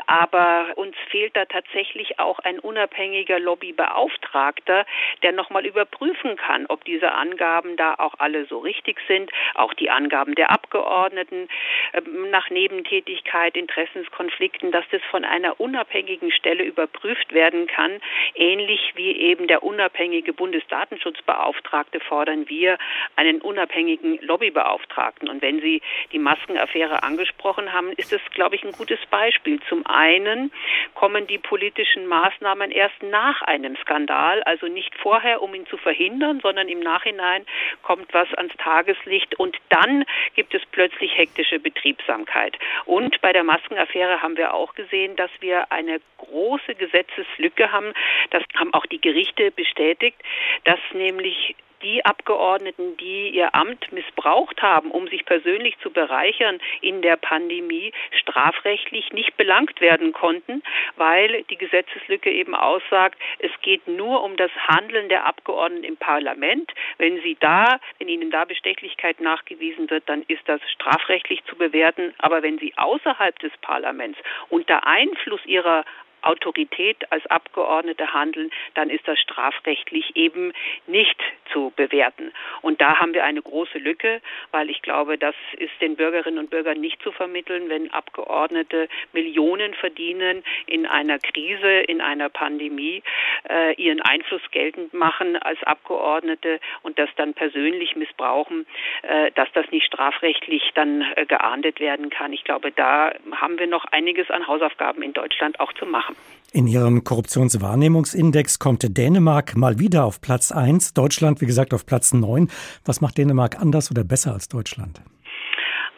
Aber 0.06 0.72
uns 0.76 0.96
fehlt 1.10 1.36
da 1.36 1.44
tatsächlich 1.44 2.18
auch 2.18 2.38
ein 2.40 2.58
unabhängiger 2.58 3.38
Lobbybeauftragter, 3.38 4.84
der 5.22 5.32
nochmal 5.32 5.66
überprüfen 5.66 6.36
kann, 6.36 6.66
ob 6.66 6.84
diese 6.84 7.12
Angaben 7.12 7.76
da 7.76 7.94
auch 7.94 8.14
alle 8.18 8.44
so 8.46 8.58
richtig 8.58 8.98
sind, 9.08 9.30
auch 9.54 9.74
die 9.74 9.90
Angaben 9.90 10.34
der 10.34 10.50
Abgeordneten 10.50 11.48
ähm, 11.92 12.30
nach 12.30 12.50
Nebentätigkeit, 12.50 13.56
Interessenskonflikten, 13.56 14.72
dass 14.72 14.84
das 14.90 15.02
von 15.10 15.24
einer 15.24 15.60
unabhängigen 15.60 16.32
Stelle 16.32 16.64
überprüft 16.64 17.32
werden 17.32 17.66
kann, 17.66 18.00
ähnlich 18.34 18.92
wie 18.96 19.12
eben 19.12 19.46
der 19.46 19.62
unabhängige 19.62 20.32
Bundesdatenschutzbeauftragte 20.32 21.99
fordern 22.00 22.48
wir 22.48 22.78
einen 23.16 23.40
unabhängigen 23.40 24.18
Lobbybeauftragten. 24.22 25.28
Und 25.28 25.42
wenn 25.42 25.60
Sie 25.60 25.82
die 26.12 26.18
Maskenaffäre 26.18 27.02
angesprochen 27.02 27.72
haben, 27.72 27.92
ist 27.92 28.12
es, 28.12 28.20
glaube 28.32 28.56
ich, 28.56 28.64
ein 28.64 28.72
gutes 28.72 29.00
Beispiel. 29.10 29.60
Zum 29.68 29.86
einen 29.86 30.52
kommen 30.94 31.26
die 31.26 31.38
politischen 31.38 32.06
Maßnahmen 32.06 32.70
erst 32.70 33.02
nach 33.02 33.42
einem 33.42 33.76
Skandal, 33.76 34.42
also 34.44 34.66
nicht 34.66 34.94
vorher, 34.96 35.42
um 35.42 35.54
ihn 35.54 35.66
zu 35.66 35.76
verhindern, 35.76 36.40
sondern 36.40 36.68
im 36.68 36.80
Nachhinein 36.80 37.44
kommt 37.82 38.12
was 38.12 38.32
ans 38.34 38.54
Tageslicht 38.56 39.38
und 39.38 39.56
dann 39.68 40.04
gibt 40.34 40.54
es 40.54 40.62
plötzlich 40.72 41.16
hektische 41.16 41.58
Betriebsamkeit. 41.58 42.58
Und 42.84 43.20
bei 43.20 43.32
der 43.32 43.44
Maskenaffäre 43.44 44.22
haben 44.22 44.36
wir 44.36 44.54
auch 44.54 44.74
gesehen, 44.74 45.16
dass 45.16 45.30
wir 45.40 45.70
eine 45.72 46.00
große 46.18 46.74
Gesetzeslücke 46.74 47.72
haben. 47.72 47.92
Das 48.30 48.42
haben 48.56 48.72
auch 48.74 48.86
die 48.86 49.00
Gerichte 49.00 49.50
bestätigt, 49.50 50.20
dass 50.64 50.80
nämlich 50.92 51.56
die 51.82 52.04
Abgeordneten, 52.04 52.96
die 52.96 53.30
ihr 53.30 53.54
Amt 53.54 53.92
missbraucht 53.92 54.62
haben, 54.62 54.90
um 54.90 55.08
sich 55.08 55.24
persönlich 55.24 55.78
zu 55.78 55.90
bereichern 55.90 56.60
in 56.80 57.02
der 57.02 57.16
Pandemie, 57.16 57.92
strafrechtlich 58.12 59.12
nicht 59.12 59.36
belangt 59.36 59.80
werden 59.80 60.12
konnten, 60.12 60.62
weil 60.96 61.42
die 61.44 61.56
Gesetzeslücke 61.56 62.30
eben 62.30 62.54
aussagt, 62.54 63.18
es 63.38 63.52
geht 63.62 63.86
nur 63.88 64.22
um 64.22 64.36
das 64.36 64.50
Handeln 64.68 65.08
der 65.08 65.26
Abgeordneten 65.26 65.84
im 65.84 65.96
Parlament. 65.96 66.72
Wenn 66.98 67.20
sie 67.22 67.36
da, 67.40 67.80
wenn 67.98 68.08
ihnen 68.08 68.30
da 68.30 68.44
Bestechlichkeit 68.44 69.20
nachgewiesen 69.20 69.90
wird, 69.90 70.08
dann 70.08 70.22
ist 70.28 70.42
das 70.46 70.60
strafrechtlich 70.70 71.44
zu 71.44 71.56
bewerten. 71.56 72.14
Aber 72.18 72.42
wenn 72.42 72.58
sie 72.58 72.72
außerhalb 72.76 73.38
des 73.38 73.52
Parlaments 73.62 74.18
unter 74.48 74.86
Einfluss 74.86 75.44
ihrer 75.46 75.84
Autorität 76.22 77.10
als 77.10 77.26
Abgeordnete 77.26 78.12
handeln, 78.12 78.50
dann 78.74 78.90
ist 78.90 79.06
das 79.06 79.18
strafrechtlich 79.18 80.16
eben 80.16 80.52
nicht 80.86 81.20
zu 81.52 81.72
bewerten. 81.76 82.32
Und 82.62 82.80
da 82.80 82.98
haben 82.98 83.14
wir 83.14 83.24
eine 83.24 83.42
große 83.42 83.78
Lücke, 83.78 84.20
weil 84.50 84.70
ich 84.70 84.82
glaube, 84.82 85.18
das 85.18 85.34
ist 85.56 85.72
den 85.80 85.96
Bürgerinnen 85.96 86.38
und 86.38 86.50
Bürgern 86.50 86.80
nicht 86.80 87.02
zu 87.02 87.12
vermitteln, 87.12 87.68
wenn 87.68 87.90
Abgeordnete 87.92 88.88
Millionen 89.12 89.74
verdienen 89.74 90.44
in 90.66 90.86
einer 90.86 91.18
Krise, 91.18 91.80
in 91.80 92.00
einer 92.00 92.28
Pandemie, 92.28 93.02
äh, 93.48 93.74
ihren 93.74 94.00
Einfluss 94.00 94.42
geltend 94.50 94.94
machen 94.94 95.36
als 95.36 95.62
Abgeordnete 95.64 96.60
und 96.82 96.98
das 96.98 97.10
dann 97.16 97.34
persönlich 97.34 97.96
missbrauchen, 97.96 98.66
äh, 99.02 99.30
dass 99.32 99.50
das 99.52 99.70
nicht 99.70 99.86
strafrechtlich 99.86 100.70
dann 100.74 101.02
äh, 101.16 101.26
geahndet 101.26 101.80
werden 101.80 102.10
kann. 102.10 102.32
Ich 102.32 102.44
glaube, 102.44 102.70
da 102.72 103.12
haben 103.32 103.58
wir 103.58 103.66
noch 103.66 103.84
einiges 103.86 104.30
an 104.30 104.46
Hausaufgaben 104.46 105.02
in 105.02 105.12
Deutschland 105.12 105.60
auch 105.60 105.72
zu 105.74 105.86
machen. 105.86 106.09
In 106.52 106.66
ihrem 106.66 107.04
Korruptionswahrnehmungsindex 107.04 108.58
kommt 108.58 108.96
Dänemark 108.96 109.56
mal 109.56 109.78
wieder 109.78 110.04
auf 110.04 110.20
Platz 110.20 110.50
1, 110.50 110.94
Deutschland 110.94 111.40
wie 111.40 111.46
gesagt 111.46 111.72
auf 111.72 111.86
Platz 111.86 112.12
9. 112.12 112.50
Was 112.84 113.00
macht 113.00 113.18
Dänemark 113.18 113.60
anders 113.60 113.90
oder 113.90 114.02
besser 114.02 114.32
als 114.32 114.48
Deutschland? 114.48 115.00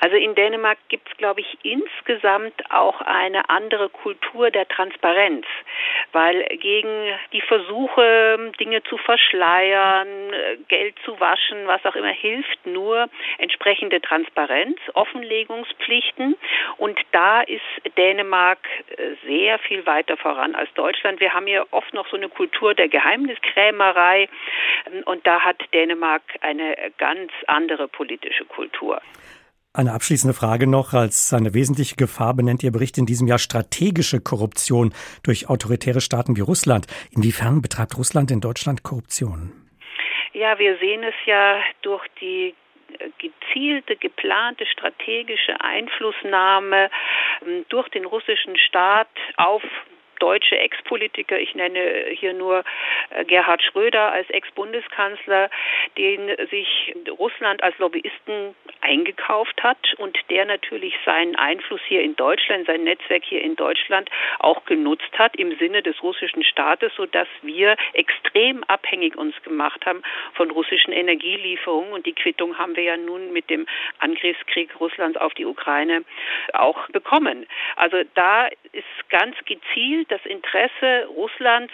Also 0.03 0.17
in 0.17 0.35
Dänemark 0.35 0.79
gibt 0.89 1.09
es, 1.09 1.17
glaube 1.17 1.43
ich, 1.43 1.59
insgesamt 1.63 2.73
auch 2.73 3.01
eine 3.03 3.49
andere 3.49 3.89
Kultur 3.89 4.51
der 4.51 4.67
Transparenz, 4.67 5.47
weil 6.11 6.43
gegen 6.59 7.17
die 7.33 7.41
Versuche, 7.41 8.51
Dinge 8.59 8.83
zu 8.83 8.97
verschleiern, 8.97 10.33
Geld 10.67 10.97
zu 11.05 11.21
waschen, 11.21 11.69
was 11.69 11.85
auch 11.85 11.95
immer, 11.95 12.11
hilft 12.11 12.67
nur 12.67 13.09
entsprechende 13.39 14.01
Transparenz, 14.01 14.77
Offenlegungspflichten. 14.95 16.37
Und 16.79 16.99
da 17.13 17.43
ist 17.43 17.63
Dänemark 17.97 18.59
äh, 18.97 19.15
sehr 19.25 19.61
viel 19.61 19.87
weiter 19.87 20.17
voran 20.17 20.57
als 20.57 20.75
Deutschland. 20.75 21.21
Wir 21.21 21.33
haben 21.33 21.47
hier 21.47 21.69
oft 21.71 21.95
noch 21.95 22.09
so 22.09 22.17
eine 22.17 22.29
Kultur 22.29 22.75
der 22.75 22.89
Geheimniskrämerei 22.89 24.29
ähm, 24.93 25.05
und 25.05 25.25
da 25.29 25.43
hat 25.43 25.63
Dänemark 25.73 26.23
eine 26.41 26.75
ganz 26.99 27.31
andere 27.47 27.87
politische 27.87 28.47
Kultur. 28.47 29.01
Eine 29.75 29.95
abschließende 29.95 30.35
Frage 30.35 30.67
noch. 30.67 30.93
Als 30.93 31.33
eine 31.33 31.55
wesentliche 31.55 31.97
Gefahr 31.97 32.35
benennt 32.35 32.63
Ihr 32.63 32.73
Bericht 32.73 32.99
in 32.99 33.07
diesem 33.07 33.27
Jahr 33.27 33.39
strategische 33.39 34.21
Korruption 34.21 34.93
durch 35.23 35.49
autoritäre 35.49 36.03
Staaten 36.03 36.37
wie 36.37 36.43
Russland. 36.43 36.87
Inwiefern 37.11 37.63
betreibt 37.63 37.97
Russland 37.97 38.31
in 38.31 38.43
Deutschland 38.43 38.83
Korruption? 38.83 39.51
Ja, 40.35 40.59
wir 40.59 40.77
sehen 40.77 41.03
es 41.03 41.15
ja 41.25 41.59
durch 41.81 42.07
die 42.21 42.55
äh, 42.99 43.09
gezielte, 43.17 43.97
geplante 43.97 44.67
strategische 44.67 45.59
Einflussnahme 45.63 46.91
ähm, 47.47 47.65
durch 47.71 47.89
den 47.89 48.05
russischen 48.05 48.59
Staat 48.59 49.09
auf 49.39 49.63
deutsche 50.23 50.57
Ex-Politiker, 50.57 51.37
ich 51.41 51.57
nenne 51.57 52.07
hier 52.13 52.33
nur 52.33 52.63
äh, 53.11 53.25
Gerhard 53.25 53.61
Schröder 53.61 54.13
als 54.13 54.31
Ex-Bundeskanzler, 54.31 55.51
den 55.99 56.31
sich 56.49 56.95
Russland 57.19 57.61
als 57.65 57.77
Lobbyisten 57.79 58.55
eingekauft 58.81 59.61
hat 59.65 59.95
und 59.99 60.17
der 60.31 60.45
natürlich 60.45 60.95
seinen 61.05 61.35
Einfluss 61.35 61.81
hier 61.89 62.03
in 62.03 62.15
Deutschland, 62.15 62.67
sein 62.67 62.85
Netzwerk 62.85 63.25
hier 63.25 63.43
in 63.43 63.57
Deutschland 63.57 64.11
auch 64.39 64.65
genutzt 64.65 65.19
hat 65.19 65.35
im 65.35 65.59
Sinne 65.59 65.83
des 65.83 66.01
russischen 66.05 66.45
Staates, 66.45 66.93
sodass 66.97 67.29
wir 67.43 67.77
extrem 67.95 68.63
abhängig 68.65 69.17
uns 69.17 69.35
gemacht 69.43 69.85
haben 69.87 70.03
von 70.35 70.53
russischen 70.53 70.93
Energielieferungen 70.93 71.93
und 71.93 72.07
die 72.07 72.15
Quittung 72.15 72.59
haben 72.59 72.77
wir 72.77 72.85
ja 72.85 72.97
nun 72.97 73.33
mit 73.33 73.51
dem 73.51 73.67
Angriffskrieg 73.99 74.79
Russlands 74.79 75.19
auf 75.19 75.35
die 75.35 75.47
Ukraine 75.47 76.05
auch 76.53 76.89
bekommen. 76.91 77.47
Also 77.75 78.03
da 78.15 78.47
ist 78.73 79.11
ganz 79.11 79.37
gezielt 79.47 80.12
das 80.13 80.25
Interesse 80.27 81.07
Russlands, 81.17 81.73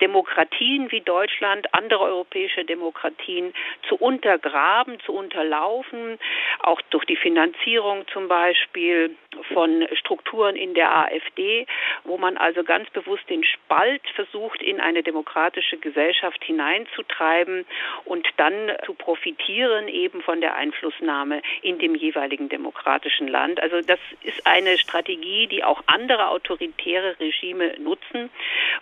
Demokratien 0.00 0.90
wie 0.90 1.00
Deutschland, 1.00 1.72
andere 1.74 2.04
europäische 2.04 2.64
Demokratien 2.64 3.52
zu 3.88 3.96
untergraben, 3.96 4.98
zu 5.00 5.12
unterlaufen, 5.12 6.18
auch 6.60 6.80
durch 6.90 7.04
die 7.04 7.16
Finanzierung 7.16 8.06
zum 8.08 8.28
Beispiel 8.28 9.16
von 9.52 9.86
Strukturen 9.94 10.56
in 10.56 10.74
der 10.74 10.94
AfD, 10.94 11.66
wo 12.04 12.18
man 12.18 12.36
also 12.36 12.64
ganz 12.64 12.88
bewusst 12.90 13.28
den 13.28 13.44
Spalt 13.44 14.02
versucht, 14.14 14.62
in 14.62 14.80
eine 14.80 15.02
demokratische 15.02 15.76
Gesellschaft 15.78 16.42
hineinzutreiben 16.44 17.64
und 18.04 18.26
dann 18.36 18.72
zu 18.84 18.94
profitieren 18.94 19.88
eben 19.88 20.22
von 20.22 20.40
der 20.40 20.54
Einflussnahme 20.56 21.42
in 21.62 21.78
dem 21.78 21.94
jeweiligen 21.94 22.48
demokratischen 22.48 23.28
Land. 23.28 23.60
Also 23.60 23.80
das 23.80 24.00
ist 24.22 24.46
eine 24.46 24.78
Strategie, 24.78 25.46
die 25.46 25.64
auch 25.64 25.82
andere 25.86 26.28
autoritäre 26.28 27.18
Regime 27.20 27.74
nutzen 27.78 28.30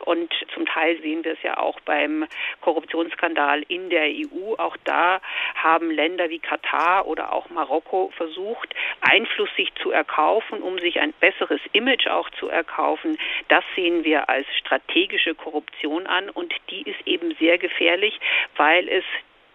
und 0.05 0.33
zum 0.55 0.67
Teil 0.67 0.97
sehen 1.09 1.25
wir 1.25 1.33
es 1.33 1.43
ja 1.43 1.57
auch 1.57 1.81
beim 1.81 2.27
Korruptionsskandal 2.61 3.63
in 3.69 3.89
der 3.89 4.09
EU. 4.09 4.55
Auch 4.59 4.77
da 4.85 5.21
haben 5.55 5.91
Länder 5.91 6.29
wie 6.29 6.39
Katar 6.39 7.07
oder 7.07 7.33
auch 7.33 7.49
Marokko 7.49 8.13
versucht, 8.15 8.75
Einfluss 9.01 9.49
sich 9.57 9.73
zu 9.83 9.91
erkaufen, 9.91 10.61
um 10.61 10.79
sich 10.79 11.01
ein 11.01 11.15
besseres 11.15 11.61
Image 11.73 12.07
auch 12.09 12.29
zu 12.39 12.49
erkaufen. 12.49 13.19
Das 13.49 13.65
sehen 13.75 14.05
wir 14.05 14.29
als 14.29 14.47
strategische 14.59 15.35
Korruption 15.35 16.07
an 16.07 16.29
und 16.29 16.53
die 16.71 16.83
ist 16.83 17.01
eben 17.07 17.35
sehr 17.41 17.57
gefährlich, 17.57 18.21
weil 18.57 18.87
es 18.89 19.05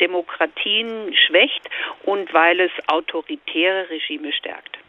Demokratien 0.02 1.14
schwächt 1.28 1.70
und 2.04 2.34
weil 2.34 2.60
es 2.62 2.72
autoritäre 2.88 3.90
Regime 3.92 4.34
stärkt. 4.34 4.80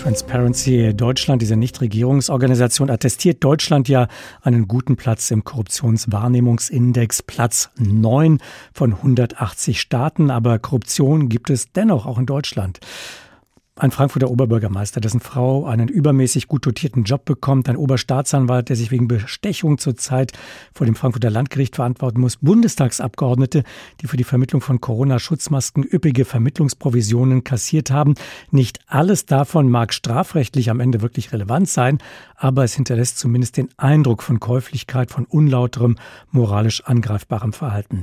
Transparency 0.00 0.94
Deutschland, 0.94 1.42
diese 1.42 1.56
Nichtregierungsorganisation, 1.56 2.88
attestiert 2.88 3.44
Deutschland 3.44 3.86
ja 3.86 4.08
einen 4.40 4.66
guten 4.66 4.96
Platz 4.96 5.30
im 5.30 5.44
Korruptionswahrnehmungsindex, 5.44 7.22
Platz 7.22 7.68
9 7.76 8.38
von 8.72 8.94
180 8.94 9.78
Staaten. 9.78 10.30
Aber 10.30 10.58
Korruption 10.58 11.28
gibt 11.28 11.50
es 11.50 11.72
dennoch 11.72 12.06
auch 12.06 12.18
in 12.18 12.24
Deutschland. 12.24 12.80
Ein 13.80 13.92
Frankfurter 13.92 14.30
Oberbürgermeister, 14.30 15.00
dessen 15.00 15.20
Frau 15.20 15.64
einen 15.64 15.88
übermäßig 15.88 16.48
gut 16.48 16.66
dotierten 16.66 17.04
Job 17.04 17.24
bekommt, 17.24 17.66
ein 17.66 17.78
Oberstaatsanwalt, 17.78 18.68
der 18.68 18.76
sich 18.76 18.90
wegen 18.90 19.08
Bestechung 19.08 19.78
zurzeit 19.78 20.32
vor 20.74 20.84
dem 20.84 20.94
Frankfurter 20.94 21.30
Landgericht 21.30 21.76
verantworten 21.76 22.20
muss, 22.20 22.36
Bundestagsabgeordnete, 22.36 23.64
die 24.02 24.06
für 24.06 24.18
die 24.18 24.24
Vermittlung 24.24 24.60
von 24.60 24.82
Corona-Schutzmasken 24.82 25.82
üppige 25.90 26.26
Vermittlungsprovisionen 26.26 27.42
kassiert 27.42 27.90
haben. 27.90 28.16
Nicht 28.50 28.80
alles 28.86 29.24
davon 29.24 29.70
mag 29.70 29.94
strafrechtlich 29.94 30.68
am 30.68 30.80
Ende 30.80 31.00
wirklich 31.00 31.32
relevant 31.32 31.66
sein, 31.66 32.00
aber 32.36 32.64
es 32.64 32.74
hinterlässt 32.74 33.16
zumindest 33.18 33.56
den 33.56 33.70
Eindruck 33.78 34.22
von 34.22 34.40
Käuflichkeit, 34.40 35.10
von 35.10 35.24
unlauterem, 35.24 35.96
moralisch 36.30 36.84
angreifbarem 36.84 37.54
Verhalten. 37.54 38.02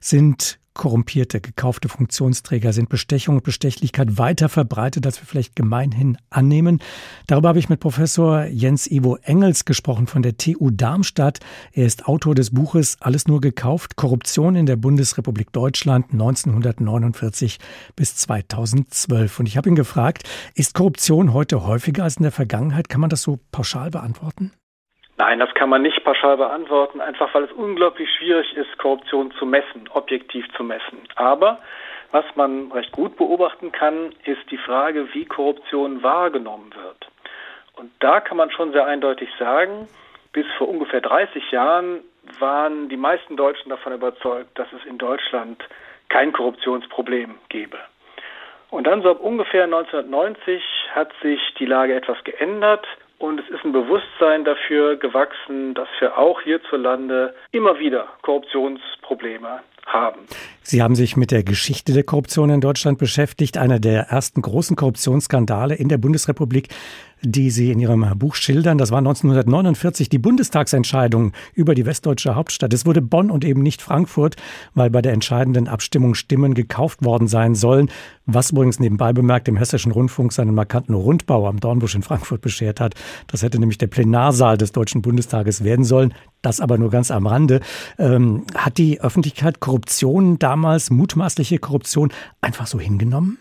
Sind 0.00 0.58
korrumpierte, 0.78 1.42
gekaufte 1.42 1.90
Funktionsträger 1.90 2.72
sind 2.72 2.88
Bestechung 2.88 3.36
und 3.36 3.44
Bestechlichkeit 3.44 4.16
weiter 4.16 4.48
verbreitet, 4.48 5.04
als 5.04 5.20
wir 5.20 5.26
vielleicht 5.26 5.54
gemeinhin 5.54 6.16
annehmen. 6.30 6.80
Darüber 7.26 7.50
habe 7.50 7.58
ich 7.58 7.68
mit 7.68 7.80
Professor 7.80 8.44
Jens 8.44 8.90
Ivo 8.90 9.16
Engels 9.16 9.66
gesprochen 9.66 10.06
von 10.06 10.22
der 10.22 10.38
TU 10.38 10.70
Darmstadt. 10.70 11.40
Er 11.72 11.84
ist 11.84 12.06
Autor 12.06 12.34
des 12.34 12.54
Buches 12.54 12.96
Alles 13.00 13.28
nur 13.28 13.42
gekauft, 13.42 13.96
Korruption 13.96 14.56
in 14.56 14.64
der 14.64 14.76
Bundesrepublik 14.76 15.52
Deutschland 15.52 16.06
1949 16.12 17.58
bis 17.94 18.16
2012. 18.16 19.40
Und 19.40 19.46
ich 19.46 19.58
habe 19.58 19.68
ihn 19.68 19.74
gefragt, 19.74 20.22
ist 20.54 20.72
Korruption 20.72 21.34
heute 21.34 21.66
häufiger 21.66 22.04
als 22.04 22.16
in 22.16 22.22
der 22.22 22.32
Vergangenheit? 22.32 22.88
Kann 22.88 23.02
man 23.02 23.10
das 23.10 23.22
so 23.22 23.40
pauschal 23.50 23.90
beantworten? 23.90 24.52
Nein, 25.18 25.40
das 25.40 25.52
kann 25.54 25.68
man 25.68 25.82
nicht 25.82 26.04
pauschal 26.04 26.36
beantworten, 26.36 27.00
einfach 27.00 27.34
weil 27.34 27.42
es 27.42 27.52
unglaublich 27.52 28.08
schwierig 28.16 28.56
ist, 28.56 28.78
Korruption 28.78 29.32
zu 29.32 29.46
messen, 29.46 29.88
objektiv 29.90 30.46
zu 30.56 30.62
messen. 30.62 31.00
Aber 31.16 31.58
was 32.12 32.24
man 32.36 32.70
recht 32.70 32.92
gut 32.92 33.16
beobachten 33.16 33.72
kann, 33.72 34.14
ist 34.24 34.48
die 34.52 34.58
Frage, 34.58 35.12
wie 35.14 35.24
Korruption 35.24 36.04
wahrgenommen 36.04 36.72
wird. 36.72 37.08
Und 37.74 37.90
da 37.98 38.20
kann 38.20 38.36
man 38.36 38.52
schon 38.52 38.70
sehr 38.70 38.86
eindeutig 38.86 39.28
sagen, 39.40 39.88
bis 40.32 40.46
vor 40.56 40.68
ungefähr 40.68 41.00
30 41.00 41.50
Jahren 41.50 42.04
waren 42.38 42.88
die 42.88 42.96
meisten 42.96 43.36
Deutschen 43.36 43.70
davon 43.70 43.94
überzeugt, 43.94 44.56
dass 44.56 44.72
es 44.72 44.84
in 44.84 44.98
Deutschland 44.98 45.64
kein 46.08 46.32
Korruptionsproblem 46.32 47.34
gäbe. 47.48 47.78
Und 48.70 48.86
dann 48.86 49.02
so 49.02 49.10
ab 49.10 49.20
ungefähr 49.20 49.64
1990 49.64 50.62
hat 50.94 51.10
sich 51.22 51.40
die 51.58 51.66
Lage 51.66 51.96
etwas 51.96 52.22
geändert 52.22 52.86
und 53.18 53.40
es 53.40 53.48
ist 53.50 53.64
ein 53.64 53.72
Bewusstsein 53.72 54.44
dafür 54.44 54.96
gewachsen, 54.96 55.74
dass 55.74 55.88
wir 56.00 56.16
auch 56.16 56.40
hierzulande 56.42 57.34
immer 57.52 57.78
wieder 57.78 58.08
Korruptionsprobleme 58.22 59.60
haben. 59.86 60.26
Sie 60.70 60.82
haben 60.82 60.94
sich 60.94 61.16
mit 61.16 61.30
der 61.30 61.44
Geschichte 61.44 61.94
der 61.94 62.02
Korruption 62.02 62.50
in 62.50 62.60
Deutschland 62.60 62.98
beschäftigt. 62.98 63.56
Einer 63.56 63.80
der 63.80 64.08
ersten 64.10 64.42
großen 64.42 64.76
Korruptionsskandale 64.76 65.74
in 65.74 65.88
der 65.88 65.96
Bundesrepublik 65.96 66.68
die 67.22 67.50
Sie 67.50 67.70
in 67.70 67.80
Ihrem 67.80 68.06
Buch 68.16 68.34
schildern. 68.34 68.78
Das 68.78 68.90
war 68.90 68.98
1949 68.98 70.08
die 70.08 70.18
Bundestagsentscheidung 70.18 71.32
über 71.54 71.74
die 71.74 71.86
westdeutsche 71.86 72.34
Hauptstadt. 72.34 72.72
Es 72.72 72.86
wurde 72.86 73.02
Bonn 73.02 73.30
und 73.30 73.44
eben 73.44 73.62
nicht 73.62 73.82
Frankfurt, 73.82 74.36
weil 74.74 74.90
bei 74.90 75.02
der 75.02 75.12
entscheidenden 75.12 75.68
Abstimmung 75.68 76.14
Stimmen 76.14 76.54
gekauft 76.54 77.04
worden 77.04 77.28
sein 77.28 77.54
sollen, 77.54 77.90
was 78.26 78.50
übrigens 78.50 78.78
nebenbei 78.78 79.12
bemerkt 79.12 79.48
dem 79.48 79.56
Hessischen 79.56 79.92
Rundfunk 79.92 80.32
seinen 80.32 80.54
markanten 80.54 80.94
Rundbau 80.94 81.48
am 81.48 81.60
Dornbusch 81.60 81.94
in 81.94 82.02
Frankfurt 82.02 82.40
beschert 82.40 82.80
hat. 82.80 82.94
Das 83.26 83.42
hätte 83.42 83.58
nämlich 83.58 83.78
der 83.78 83.86
Plenarsaal 83.88 84.58
des 84.58 84.72
Deutschen 84.72 85.02
Bundestages 85.02 85.64
werden 85.64 85.84
sollen. 85.84 86.14
Das 86.42 86.60
aber 86.60 86.78
nur 86.78 86.90
ganz 86.90 87.10
am 87.10 87.26
Rande. 87.26 87.60
Ähm, 87.98 88.44
hat 88.54 88.78
die 88.78 89.00
Öffentlichkeit 89.00 89.58
Korruption 89.58 90.38
damals, 90.38 90.57
mutmaßliche 90.90 91.58
Korruption, 91.58 92.12
einfach 92.40 92.66
so 92.66 92.78
hingenommen? 92.78 93.38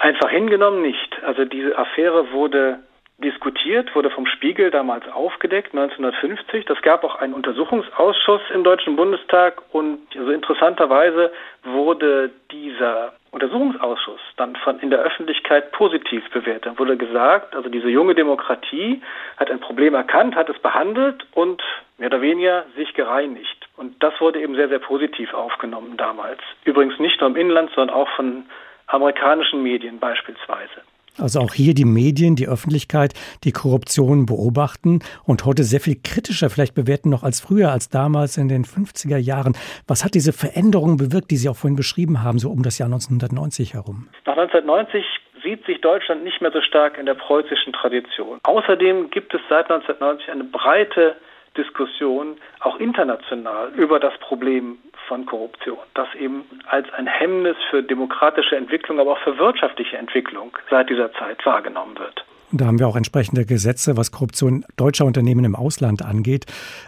Einfach 0.00 0.30
hingenommen 0.30 0.82
nicht. 0.82 1.22
Also 1.24 1.44
diese 1.44 1.76
Affäre 1.78 2.32
wurde 2.32 2.80
diskutiert, 3.18 3.94
wurde 3.94 4.10
vom 4.10 4.26
Spiegel 4.26 4.70
damals 4.70 5.08
aufgedeckt, 5.08 5.74
1950. 5.74 6.66
Das 6.66 6.80
gab 6.82 7.02
auch 7.02 7.16
einen 7.16 7.32
Untersuchungsausschuss 7.32 8.42
im 8.52 8.62
Deutschen 8.62 8.96
Bundestag 8.96 9.62
und 9.72 10.00
also 10.14 10.30
interessanterweise 10.30 11.32
wurde 11.64 12.30
dieser 12.52 13.14
Untersuchungsausschuss 13.30 14.20
dann 14.36 14.54
von 14.56 14.78
in 14.80 14.90
der 14.90 15.00
Öffentlichkeit 15.00 15.72
positiv 15.72 16.28
bewertet. 16.30 16.78
Wurde 16.78 16.96
gesagt, 16.96 17.54
also 17.56 17.70
diese 17.70 17.88
junge 17.88 18.14
Demokratie 18.14 19.02
hat 19.38 19.50
ein 19.50 19.60
Problem 19.60 19.94
erkannt, 19.94 20.36
hat 20.36 20.50
es 20.50 20.58
behandelt 20.58 21.26
und 21.32 21.62
mehr 21.96 22.08
oder 22.08 22.20
weniger 22.20 22.64
sich 22.76 22.92
gereinigt. 22.92 23.65
Und 23.76 24.02
das 24.02 24.14
wurde 24.20 24.40
eben 24.40 24.54
sehr, 24.54 24.68
sehr 24.68 24.78
positiv 24.78 25.32
aufgenommen 25.34 25.96
damals. 25.96 26.40
Übrigens 26.64 26.98
nicht 26.98 27.20
nur 27.20 27.30
im 27.30 27.36
Inland, 27.36 27.70
sondern 27.74 27.94
auch 27.94 28.08
von 28.16 28.44
amerikanischen 28.86 29.62
Medien 29.62 29.98
beispielsweise. 29.98 30.82
Also 31.18 31.40
auch 31.40 31.54
hier 31.54 31.72
die 31.72 31.86
Medien, 31.86 32.36
die 32.36 32.46
Öffentlichkeit, 32.46 33.14
die 33.44 33.52
Korruption 33.52 34.26
beobachten 34.26 35.00
und 35.24 35.46
heute 35.46 35.62
sehr 35.62 35.80
viel 35.80 35.96
kritischer 36.02 36.50
vielleicht 36.50 36.74
bewerten 36.74 37.08
noch 37.08 37.22
als 37.22 37.40
früher, 37.40 37.70
als 37.70 37.88
damals 37.88 38.36
in 38.36 38.48
den 38.48 38.64
50er 38.64 39.16
Jahren. 39.16 39.56
Was 39.88 40.04
hat 40.04 40.14
diese 40.14 40.34
Veränderung 40.34 40.98
bewirkt, 40.98 41.30
die 41.30 41.36
Sie 41.36 41.48
auch 41.48 41.56
vorhin 41.56 41.76
beschrieben 41.76 42.22
haben, 42.22 42.38
so 42.38 42.50
um 42.50 42.62
das 42.62 42.78
Jahr 42.78 42.88
1990 42.88 43.74
herum? 43.74 44.08
Nach 44.26 44.36
1990 44.36 45.04
sieht 45.42 45.64
sich 45.64 45.80
Deutschland 45.80 46.22
nicht 46.22 46.42
mehr 46.42 46.52
so 46.52 46.60
stark 46.60 46.98
in 46.98 47.06
der 47.06 47.14
preußischen 47.14 47.72
Tradition. 47.72 48.40
Außerdem 48.42 49.10
gibt 49.10 49.32
es 49.32 49.40
seit 49.48 49.70
1990 49.70 50.30
eine 50.30 50.44
breite 50.44 51.16
Diskussion, 51.56 52.36
auch 52.60 52.78
international, 52.78 53.70
über 53.74 54.00
das 54.00 54.16
Problem 54.18 54.78
von 55.08 55.26
Korruption, 55.26 55.78
das 55.94 56.08
eben 56.14 56.44
als 56.68 56.92
ein 56.94 57.06
Hemmnis 57.06 57.56
für 57.70 57.82
demokratische 57.82 58.56
Entwicklung, 58.56 59.00
aber 59.00 59.12
auch 59.12 59.20
für 59.20 59.38
wirtschaftliche 59.38 59.96
Entwicklung 59.96 60.56
seit 60.70 60.90
dieser 60.90 61.12
Zeit 61.14 61.44
wahrgenommen 61.46 61.98
wird. 61.98 62.24
Da 62.52 62.66
haben 62.66 62.78
wir 62.78 62.86
auch 62.86 62.96
entsprechende 62.96 63.44
Gesetze, 63.44 63.96
was 63.96 64.12
Korruption 64.12 64.64
deutscher 64.76 65.04
Unternehmen 65.04 65.44
im 65.44 65.56
Ausland 65.56 66.02
angeht. 66.02 66.46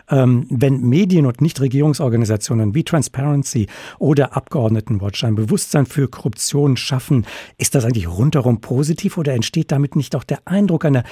Ähm, 0.08 0.46
wenn 0.50 0.82
Medien 0.82 1.26
und 1.26 1.40
Nichtregierungsorganisationen 1.40 2.76
wie 2.76 2.84
Transparency 2.84 3.66
oder 3.98 4.36
Abgeordnetenwatch 4.36 5.24
ein 5.24 5.34
Bewusstsein 5.34 5.86
für 5.86 6.06
Korruption 6.06 6.76
schaffen, 6.76 7.26
ist 7.58 7.74
das 7.74 7.84
eigentlich 7.84 8.08
rundherum 8.08 8.60
positiv 8.60 9.18
oder 9.18 9.34
entsteht 9.34 9.72
damit 9.72 9.96
nicht 9.96 10.14
auch 10.14 10.22
der 10.22 10.38
Eindruck 10.44 10.84
einer 10.84 11.02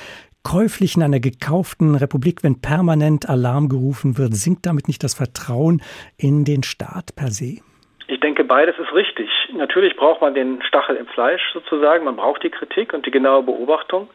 käuflichen, 0.44 1.02
einer 1.02 1.20
gekauften 1.20 1.94
Republik, 1.94 2.42
wenn 2.42 2.60
permanent 2.60 3.28
Alarm 3.28 3.68
gerufen 3.68 4.18
wird, 4.18 4.34
sinkt 4.34 4.66
damit 4.66 4.88
nicht 4.88 5.02
das 5.02 5.14
Vertrauen 5.14 5.82
in 6.16 6.44
den 6.44 6.62
Staat 6.62 7.14
per 7.16 7.28
se? 7.28 7.60
Ich 8.08 8.20
denke, 8.20 8.44
beides 8.44 8.78
ist 8.78 8.92
richtig. 8.92 9.28
Natürlich 9.54 9.96
braucht 9.96 10.20
man 10.20 10.34
den 10.34 10.62
Stachel 10.62 10.96
im 10.96 11.06
Fleisch 11.06 11.42
sozusagen, 11.52 12.04
man 12.04 12.16
braucht 12.16 12.42
die 12.42 12.50
Kritik 12.50 12.92
und 12.92 13.04
die 13.06 13.10
genaue 13.10 13.42
Beobachtung. 13.42 14.08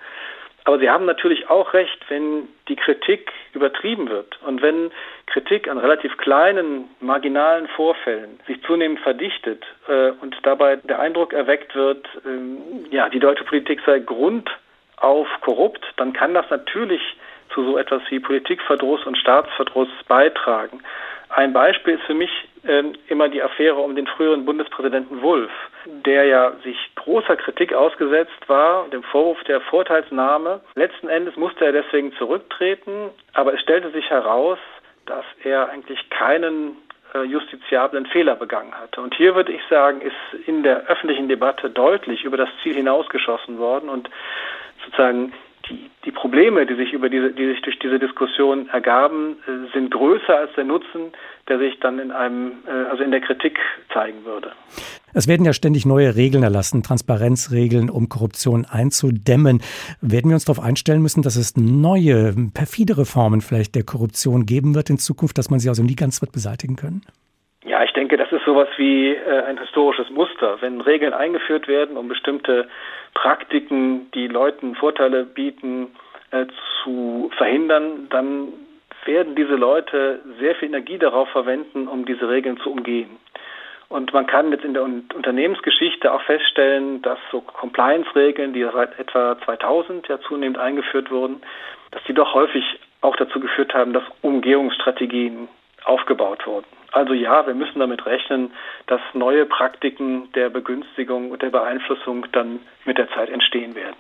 Aber 0.64 0.78
Sie 0.78 0.90
haben 0.90 1.06
natürlich 1.06 1.50
auch 1.50 1.74
recht, 1.74 2.00
wenn 2.10 2.48
die 2.68 2.76
Kritik 2.76 3.32
übertrieben 3.54 4.10
wird 4.10 4.40
und 4.44 4.62
wenn 4.62 4.92
Kritik 5.26 5.68
an 5.68 5.80
relativ 5.80 6.18
kleinen, 6.18 6.86
marginalen 7.00 7.68
Vorfällen 7.70 8.40
sich 8.48 8.62
zunehmend 8.64 9.00
verdichtet 9.00 9.66
äh, 9.88 10.12
und 10.22 10.36
dabei 10.44 10.76
der 10.76 11.00
Eindruck 11.00 11.34
erweckt 11.34 11.76
wird, 11.76 12.06
äh, 12.26 12.96
ja, 12.96 13.10
die 13.10 13.20
deutsche 13.20 13.44
Politik 13.44 13.82
sei 13.86 14.00
grund 14.00 14.50
auf 15.02 15.28
korrupt, 15.42 15.86
dann 15.98 16.14
kann 16.14 16.34
das 16.34 16.50
natürlich 16.50 17.02
zu 17.54 17.64
so 17.64 17.78
etwas 17.78 18.02
wie 18.10 18.20
Politikverdruss 18.20 19.06
und 19.06 19.18
Staatsverdruss 19.18 19.90
beitragen. 20.08 20.82
Ein 21.30 21.54
Beispiel 21.54 21.96
ist 21.96 22.04
für 22.04 22.14
mich 22.14 22.32
äh, 22.64 22.84
immer 23.08 23.30
die 23.30 23.42
Affäre 23.42 23.80
um 23.80 23.96
den 23.96 24.08
früheren 24.08 24.46
Bundespräsidenten 24.46 25.22
Wulff, 25.22 25.52
der 25.86 26.26
ja 26.26 26.52
sich 26.64 26.78
großer 26.96 27.38
Kritik 27.38 27.74
ausgesetzt 27.74 28.48
war, 28.48 28.88
dem 28.90 29.04
Vorwurf 29.04 29.42
der 29.46 29.62
Vorteilsnahme. 29.62 30.62
Letzten 30.76 31.08
Endes 31.08 31.36
musste 31.38 31.66
er 31.66 31.72
deswegen 31.72 32.14
zurücktreten, 32.14 33.10
aber 33.34 33.54
es 33.54 33.62
stellte 33.62 33.92
sich 33.92 34.10
heraus, 34.10 34.60
dass 35.06 35.26
er 35.44 35.70
eigentlich 35.70 36.10
keinen 36.10 36.78
äh, 37.14 37.24
justiziablen 37.24 38.06
Fehler 38.08 38.36
begangen 38.36 38.74
hatte. 38.74 39.02
Und 39.02 39.16
hier 39.16 39.36
würde 39.36 39.52
ich 39.52 39.62
sagen, 39.70 40.02
ist 40.02 40.48
in 40.48 40.64
der 40.64 40.88
öffentlichen 40.88 41.30
Debatte 41.30 41.70
deutlich 41.70 42.24
über 42.24 42.38
das 42.38 42.50
Ziel 42.62 42.76
hinausgeschossen 42.76 43.58
worden 43.58 43.90
und 43.90 44.10
sozusagen 44.86 45.34
die, 45.70 45.90
die 46.06 46.12
Probleme, 46.12 46.66
die 46.66 46.76
sich 46.76 46.94
über 46.94 47.10
diese, 47.10 47.32
die 47.32 47.48
sich 47.48 47.62
durch 47.62 47.78
diese 47.80 48.00
Diskussion 48.00 48.70
ergaben, 48.70 49.38
äh, 49.48 49.72
sind 49.74 49.92
größer 49.92 50.36
als 50.36 50.52
der 50.56 50.64
Nutzen, 50.64 51.12
der 51.48 51.60
sich 51.60 51.80
dann 51.80 52.00
in 52.00 52.12
einem, 52.12 52.54
äh, 52.68 52.90
also 52.90 53.04
in 53.04 53.12
der 53.12 53.22
Kritik 53.22 53.60
zeigen 53.94 54.26
würde. 54.26 54.52
Es 55.14 55.28
werden 55.28 55.46
ja 55.46 55.54
ständig 55.54 55.86
neue 55.86 56.16
Regeln 56.16 56.44
erlassen, 56.44 56.84
Transparenzregeln, 56.84 57.90
um 57.90 58.10
Korruption 58.10 58.66
einzudämmen. 58.66 59.62
Werden 60.02 60.30
wir 60.30 60.36
uns 60.36 60.46
darauf 60.46 60.64
einstellen 60.64 61.02
müssen, 61.02 61.22
dass 61.22 61.36
es 61.36 61.58
neue, 61.58 62.34
perfidere 62.54 63.06
Formen 63.06 63.42
vielleicht 63.42 63.76
der 63.76 63.84
Korruption 63.84 64.46
geben 64.46 64.74
wird 64.74 64.90
in 64.90 64.98
Zukunft, 64.98 65.38
dass 65.38 65.50
man 65.50 65.60
sie 65.60 65.70
also 65.70 65.84
nie 65.84 65.96
ganz 65.96 66.22
wird 66.22 66.32
beseitigen 66.32 66.76
können? 66.76 67.02
Ich 67.84 67.94
denke, 67.94 68.18
das 68.18 68.32
ist 68.32 68.46
sowas 68.46 68.68
wie 68.78 69.10
äh, 69.10 69.44
ein 69.48 69.58
historisches 69.58 70.10
Muster. 70.10 70.58
Wenn 70.62 70.82
Regeln 70.82 71.14
eingeführt 71.14 71.68
werden, 71.68 71.98
um 71.98 72.08
bestimmte 72.08 72.68
Praktiken, 73.14 74.12
die 74.12 74.28
Leuten 74.28 74.76
Vorteile 74.76 75.24
bieten, 75.26 75.88
äh, 76.32 76.46
zu 76.84 77.32
verhindern, 77.38 78.08
dann 78.10 78.54
werden 79.06 79.36
diese 79.36 79.56
Leute 79.56 80.20
sehr 80.40 80.56
viel 80.56 80.70
Energie 80.70 80.98
darauf 80.98 81.30
verwenden, 81.30 81.88
um 81.88 82.06
diese 82.06 82.30
Regeln 82.30 82.58
zu 82.58 82.72
umgehen. 82.72 83.18
Und 83.90 84.14
man 84.14 84.26
kann 84.26 84.52
jetzt 84.52 84.64
in 84.64 84.74
der 84.74 84.84
Unternehmensgeschichte 84.84 86.14
auch 86.14 86.22
feststellen, 86.22 87.02
dass 87.02 87.20
so 87.30 87.42
Compliance-Regeln, 87.42 88.54
die 88.54 88.66
seit 88.72 88.98
etwa 88.98 89.38
2000 89.44 90.08
ja 90.08 90.20
zunehmend 90.22 90.58
eingeführt 90.58 91.12
wurden, 91.12 91.42
dass 91.92 92.02
die 92.06 92.14
doch 92.14 92.34
häufig 92.34 92.64
auch 93.02 93.18
dazu 93.18 93.42
geführt 93.42 93.74
haben, 93.74 93.92
dass 93.92 94.04
Umgehungsstrategien 94.22 95.50
aufgebaut 95.86 96.46
wurden. 96.46 96.66
Also 96.92 97.14
ja, 97.14 97.46
wir 97.48 97.54
müssen 97.54 97.80
damit 97.80 98.06
rechnen, 98.06 98.52
dass 98.88 99.02
neue 99.14 99.46
Praktiken 99.46 100.32
der 100.34 100.50
Begünstigung 100.50 101.32
und 101.32 101.42
der 101.42 101.50
Beeinflussung 101.50 102.26
dann 102.34 102.60
mit 102.86 102.98
der 102.98 103.10
Zeit 103.12 103.30
entstehen 103.30 103.76
werden. 103.76 103.96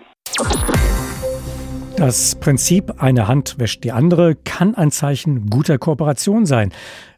Das 1.97 2.39
Prinzip 2.39 3.01
eine 3.01 3.27
Hand 3.27 3.59
wäscht 3.59 3.83
die 3.83 3.91
andere 3.91 4.35
kann 4.35 4.75
ein 4.75 4.91
Zeichen 4.91 5.49
guter 5.49 5.77
Kooperation 5.77 6.45
sein. 6.45 6.71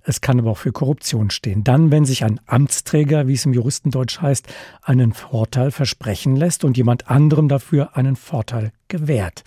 Es 0.03 0.19
kann 0.19 0.39
aber 0.39 0.51
auch 0.51 0.57
für 0.57 0.73
Korruption 0.73 1.29
stehen. 1.29 1.63
Dann, 1.63 1.91
wenn 1.91 2.03
sich 2.03 2.25
ein 2.25 2.41
Amtsträger, 2.47 3.27
wie 3.27 3.33
es 3.33 3.45
im 3.45 3.53
Juristendeutsch 3.53 4.21
heißt, 4.21 4.53
einen 4.81 5.13
Vorteil 5.13 5.71
versprechen 5.71 6.35
lässt 6.35 6.65
und 6.65 6.75
jemand 6.75 7.09
anderem 7.09 7.47
dafür 7.47 7.95
einen 7.95 8.17
Vorteil 8.17 8.71
gewährt. 8.89 9.43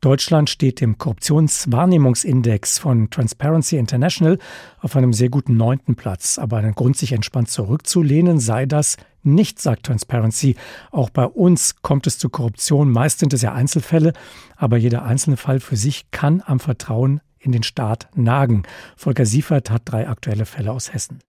Deutschland 0.00 0.50
steht 0.50 0.82
im 0.82 0.98
Korruptionswahrnehmungsindex 0.98 2.78
von 2.78 3.10
Transparency 3.10 3.76
International 3.76 4.38
auf 4.80 4.96
einem 4.96 5.12
sehr 5.12 5.28
guten 5.30 5.56
neunten 5.56 5.96
Platz. 5.96 6.38
Aber 6.38 6.58
einen 6.58 6.74
Grund, 6.74 6.96
sich 6.96 7.12
entspannt 7.12 7.50
zurückzulehnen, 7.50 8.38
sei 8.38 8.66
das 8.66 8.96
nicht, 9.22 9.60
sagt 9.60 9.86
Transparency. 9.86 10.56
Auch 10.90 11.10
bei 11.10 11.24
uns 11.24 11.76
kommt 11.82 12.06
es 12.06 12.18
zu 12.18 12.28
Korruption. 12.28 12.90
Meist 12.90 13.18
sind 13.18 13.32
es 13.32 13.42
ja 13.42 13.52
Einzelfälle, 13.52 14.12
aber 14.56 14.76
jeder 14.76 15.04
einzelne 15.04 15.36
Fall 15.36 15.60
für 15.60 15.76
sich 15.76 16.10
kann 16.10 16.42
am 16.44 16.60
Vertrauen 16.60 17.20
in 17.38 17.52
den 17.52 17.62
Staat 17.62 18.08
nagen. 18.14 18.62
Volker 18.96 19.26
Siefert 19.26 19.70
hat 19.70 19.82
drei 19.84 20.08
aktuelle 20.08 20.46
Fälle 20.46 20.72
aus 20.72 20.92
Hessen. 20.92 21.20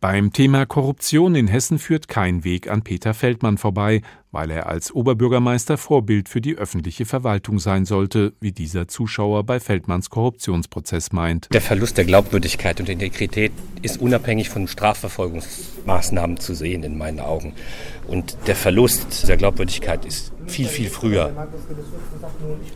Beim 0.00 0.32
Thema 0.32 0.66
Korruption 0.66 1.34
in 1.34 1.46
Hessen 1.46 1.78
führt 1.78 2.08
kein 2.08 2.44
Weg 2.44 2.70
an 2.70 2.82
Peter 2.82 3.14
Feldmann 3.14 3.56
vorbei, 3.56 4.02
weil 4.34 4.50
er 4.50 4.66
als 4.66 4.92
Oberbürgermeister 4.92 5.78
Vorbild 5.78 6.28
für 6.28 6.40
die 6.40 6.56
öffentliche 6.56 7.06
Verwaltung 7.06 7.58
sein 7.58 7.86
sollte, 7.86 8.34
wie 8.40 8.52
dieser 8.52 8.88
Zuschauer 8.88 9.44
bei 9.44 9.60
Feldmanns 9.60 10.10
Korruptionsprozess 10.10 11.12
meint. 11.12 11.48
Der 11.52 11.60
Verlust 11.60 11.96
der 11.96 12.04
Glaubwürdigkeit 12.04 12.80
und 12.80 12.88
Integrität 12.88 13.52
ist 13.82 14.00
unabhängig 14.00 14.50
von 14.50 14.68
Strafverfolgungsmaßnahmen 14.68 16.38
zu 16.38 16.54
sehen 16.54 16.82
in 16.82 16.98
meinen 16.98 17.20
Augen. 17.20 17.54
Und 18.06 18.36
der 18.46 18.56
Verlust 18.56 19.26
der 19.28 19.36
Glaubwürdigkeit 19.36 20.04
ist 20.04 20.32
viel, 20.46 20.66
viel 20.66 20.90
früher. 20.90 21.48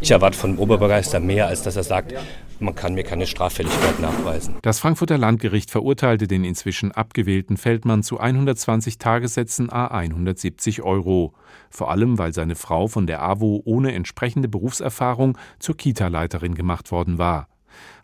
Ich 0.01 0.11
erwarte 0.11 0.39
von 0.39 0.53
dem 0.53 0.59
Oberbürgermeister 0.59 1.21
mehr, 1.21 1.49
als 1.49 1.63
dass 1.63 1.77
er 1.77 1.83
sagt, 1.83 2.15
man 2.61 2.75
kann 2.75 2.95
mir 2.95 3.05
keine 3.05 3.27
Straffälligkeit 3.27 4.01
nachweisen. 4.01 4.57
Das 4.63 4.81
Frankfurter 4.81 5.19
Landgericht 5.19 5.71
verurteilte 5.71 6.27
den 6.27 6.45
inzwischen 6.45 6.93
abgewählten 6.93 7.57
Feldmann 7.57 8.03
zu 8.03 8.19
120 8.19 8.99
Tagessätzen 8.99 9.71
a 9.71 9.89
170 9.89 10.83
Euro. 10.83 11.35
Vor 11.71 11.91
allem, 11.91 12.19
weil 12.19 12.33
seine 12.33 12.55
Frau 12.55 12.89
von 12.89 13.07
der 13.07 13.23
AWO 13.23 13.63
ohne 13.65 13.93
entsprechende 13.93 14.49
Berufserfahrung 14.49 15.39
zur 15.59 15.77
Kita-Leiterin 15.77 16.55
gemacht 16.55 16.91
worden 16.91 17.19
war. 17.19 17.49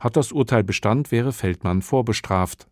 Hat 0.00 0.16
das 0.16 0.33
Urteil 0.33 0.64
Bestand, 0.64 1.11
wäre 1.11 1.33
Feldmann 1.33 1.83
vorbestraft. 1.83 2.68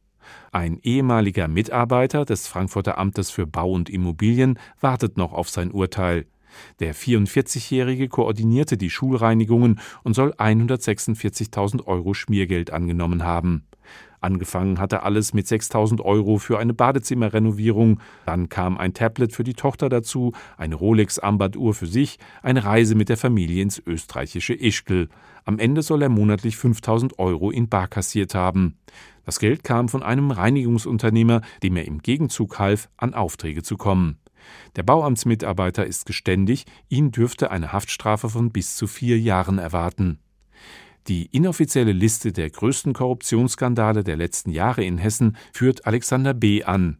Ein 0.53 0.79
ehemaliger 0.83 1.49
Mitarbeiter 1.49 2.25
des 2.25 2.47
Frankfurter 2.47 2.99
Amtes 2.99 3.31
für 3.31 3.47
Bau 3.47 3.73
und 3.73 3.91
Immobilien 3.91 4.59
wartet 4.81 5.17
noch 5.17 5.33
auf 5.33 5.49
sein 5.49 5.73
Urteil. 5.73 6.27
Der 6.81 6.95
44-Jährige 6.95 8.09
koordinierte 8.09 8.77
die 8.77 8.91
Schulreinigungen 8.91 9.81
und 10.03 10.15
soll 10.15 10.33
146.000 10.33 11.87
Euro 11.87 12.15
Schmiergeld 12.15 12.71
angenommen 12.71 13.25
haben. 13.25 13.67
Angefangen 14.23 14.79
hatte 14.79 15.03
alles 15.03 15.35
mit 15.35 15.49
6000 15.49 16.01
Euro 16.01 16.39
für 16.39 16.59
eine 16.59 16.75
Badezimmerrenovierung, 16.75 17.99
dann 18.25 18.49
kam 18.49 18.79
ein 18.79 18.95
Tablet 18.95 19.33
für 19.33 19.43
die 19.43 19.55
Tochter 19.55 19.89
dazu, 19.89 20.33
eine 20.57 20.77
Rolex-Armbanduhr 20.77 21.75
für 21.75 21.89
sich, 21.89 22.19
eine 22.41 22.65
Reise 22.65 22.95
mit 22.95 23.09
der 23.09 23.17
Familie 23.17 23.63
ins 23.63 23.83
österreichische 23.85 24.55
Ischgl. 24.55 25.09
Am 25.45 25.59
Ende 25.59 25.83
soll 25.83 26.03
er 26.03 26.09
monatlich 26.09 26.57
5000 26.57 27.19
Euro 27.19 27.51
in 27.51 27.69
Bar 27.69 27.89
kassiert 27.89 28.37
haben. 28.37 28.79
Das 29.25 29.41
Geld 29.41 29.65
kam 29.65 29.89
von 29.89 30.05
einem 30.05 30.31
Reinigungsunternehmer, 30.31 31.41
dem 31.65 31.77
er 31.77 31.85
im 31.85 31.99
Gegenzug 31.99 32.61
half, 32.61 32.89
an 32.97 33.15
Aufträge 33.15 33.65
zu 33.65 33.77
kommen. 33.77 34.19
Der 34.77 34.85
Bauamtsmitarbeiter 34.85 35.85
ist 35.85 36.07
geständig, 36.07 36.65
ihn 36.89 37.11
dürfte 37.11 37.51
eine 37.51 37.73
Haftstrafe 37.73 38.29
von 38.29 38.51
bis 38.53 38.77
zu 38.77 38.87
vier 38.87 39.19
Jahren 39.19 39.59
erwarten. 39.59 40.21
Die 41.09 41.27
inoffizielle 41.27 41.93
Liste 41.93 42.33
der 42.33 42.51
größten 42.51 42.93
Korruptionsskandale 42.93 44.05
der 44.05 44.17
letzten 44.17 44.51
Jahre 44.51 44.85
in 44.85 44.99
Hessen 44.99 45.37
führt 45.53 45.87
Alexander 45.87 46.35
B. 46.35 46.63
an. 46.63 46.99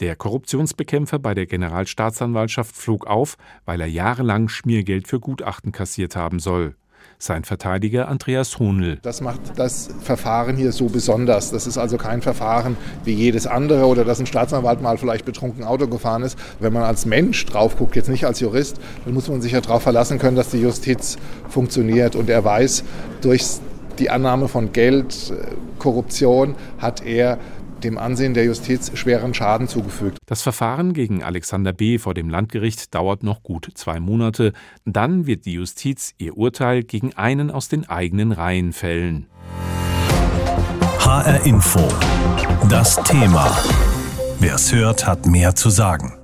Der 0.00 0.16
Korruptionsbekämpfer 0.16 1.18
bei 1.18 1.34
der 1.34 1.46
Generalstaatsanwaltschaft 1.46 2.76
flog 2.76 3.06
auf, 3.06 3.36
weil 3.64 3.80
er 3.80 3.86
jahrelang 3.86 4.48
Schmiergeld 4.48 5.08
für 5.08 5.20
Gutachten 5.20 5.72
kassiert 5.72 6.16
haben 6.16 6.40
soll 6.40 6.74
sein 7.18 7.44
Verteidiger 7.44 8.08
Andreas 8.08 8.58
Hohnl. 8.58 8.98
Das 9.02 9.20
macht 9.20 9.40
das 9.56 9.88
Verfahren 10.00 10.56
hier 10.56 10.72
so 10.72 10.86
besonders. 10.86 11.50
Das 11.50 11.66
ist 11.66 11.78
also 11.78 11.96
kein 11.96 12.22
Verfahren 12.22 12.76
wie 13.04 13.12
jedes 13.12 13.46
andere 13.46 13.86
oder 13.86 14.04
dass 14.04 14.20
ein 14.20 14.26
Staatsanwalt 14.26 14.80
mal 14.80 14.98
vielleicht 14.98 15.24
betrunken 15.24 15.64
Auto 15.64 15.88
gefahren 15.88 16.22
ist. 16.22 16.38
Wenn 16.60 16.72
man 16.72 16.84
als 16.84 17.06
Mensch 17.06 17.44
drauf 17.46 17.76
guckt, 17.76 17.96
jetzt 17.96 18.08
nicht 18.08 18.24
als 18.24 18.40
Jurist, 18.40 18.78
dann 19.04 19.14
muss 19.14 19.28
man 19.28 19.42
sich 19.42 19.52
ja 19.52 19.60
darauf 19.60 19.82
verlassen 19.82 20.18
können, 20.18 20.36
dass 20.36 20.50
die 20.50 20.60
Justiz 20.60 21.16
funktioniert. 21.48 22.14
Und 22.14 22.30
er 22.30 22.44
weiß, 22.44 22.84
durch 23.20 23.44
die 23.98 24.10
Annahme 24.10 24.48
von 24.48 24.72
Geld, 24.72 25.32
äh, 25.32 25.54
Korruption 25.78 26.54
hat 26.78 27.04
er 27.04 27.38
dem 27.84 27.98
Ansehen 27.98 28.34
der 28.34 28.44
Justiz 28.44 28.90
schweren 28.94 29.34
Schaden 29.34 29.68
zugefügt. 29.68 30.18
Das 30.26 30.42
Verfahren 30.42 30.92
gegen 30.92 31.22
Alexander 31.22 31.72
B. 31.72 31.98
vor 31.98 32.14
dem 32.14 32.28
Landgericht 32.28 32.94
dauert 32.94 33.22
noch 33.22 33.42
gut 33.42 33.68
zwei 33.74 34.00
Monate. 34.00 34.52
Dann 34.84 35.26
wird 35.26 35.46
die 35.46 35.54
Justiz 35.54 36.14
ihr 36.18 36.36
Urteil 36.36 36.82
gegen 36.82 37.14
einen 37.14 37.50
aus 37.50 37.68
den 37.68 37.88
eigenen 37.88 38.32
Reihen 38.32 38.72
fällen. 38.72 39.26
HR 41.00 41.46
Info. 41.46 41.88
Das 42.68 42.96
Thema. 43.04 43.56
Wer 44.40 44.56
es 44.56 44.72
hört, 44.72 45.06
hat 45.06 45.26
mehr 45.26 45.54
zu 45.54 45.70
sagen. 45.70 46.17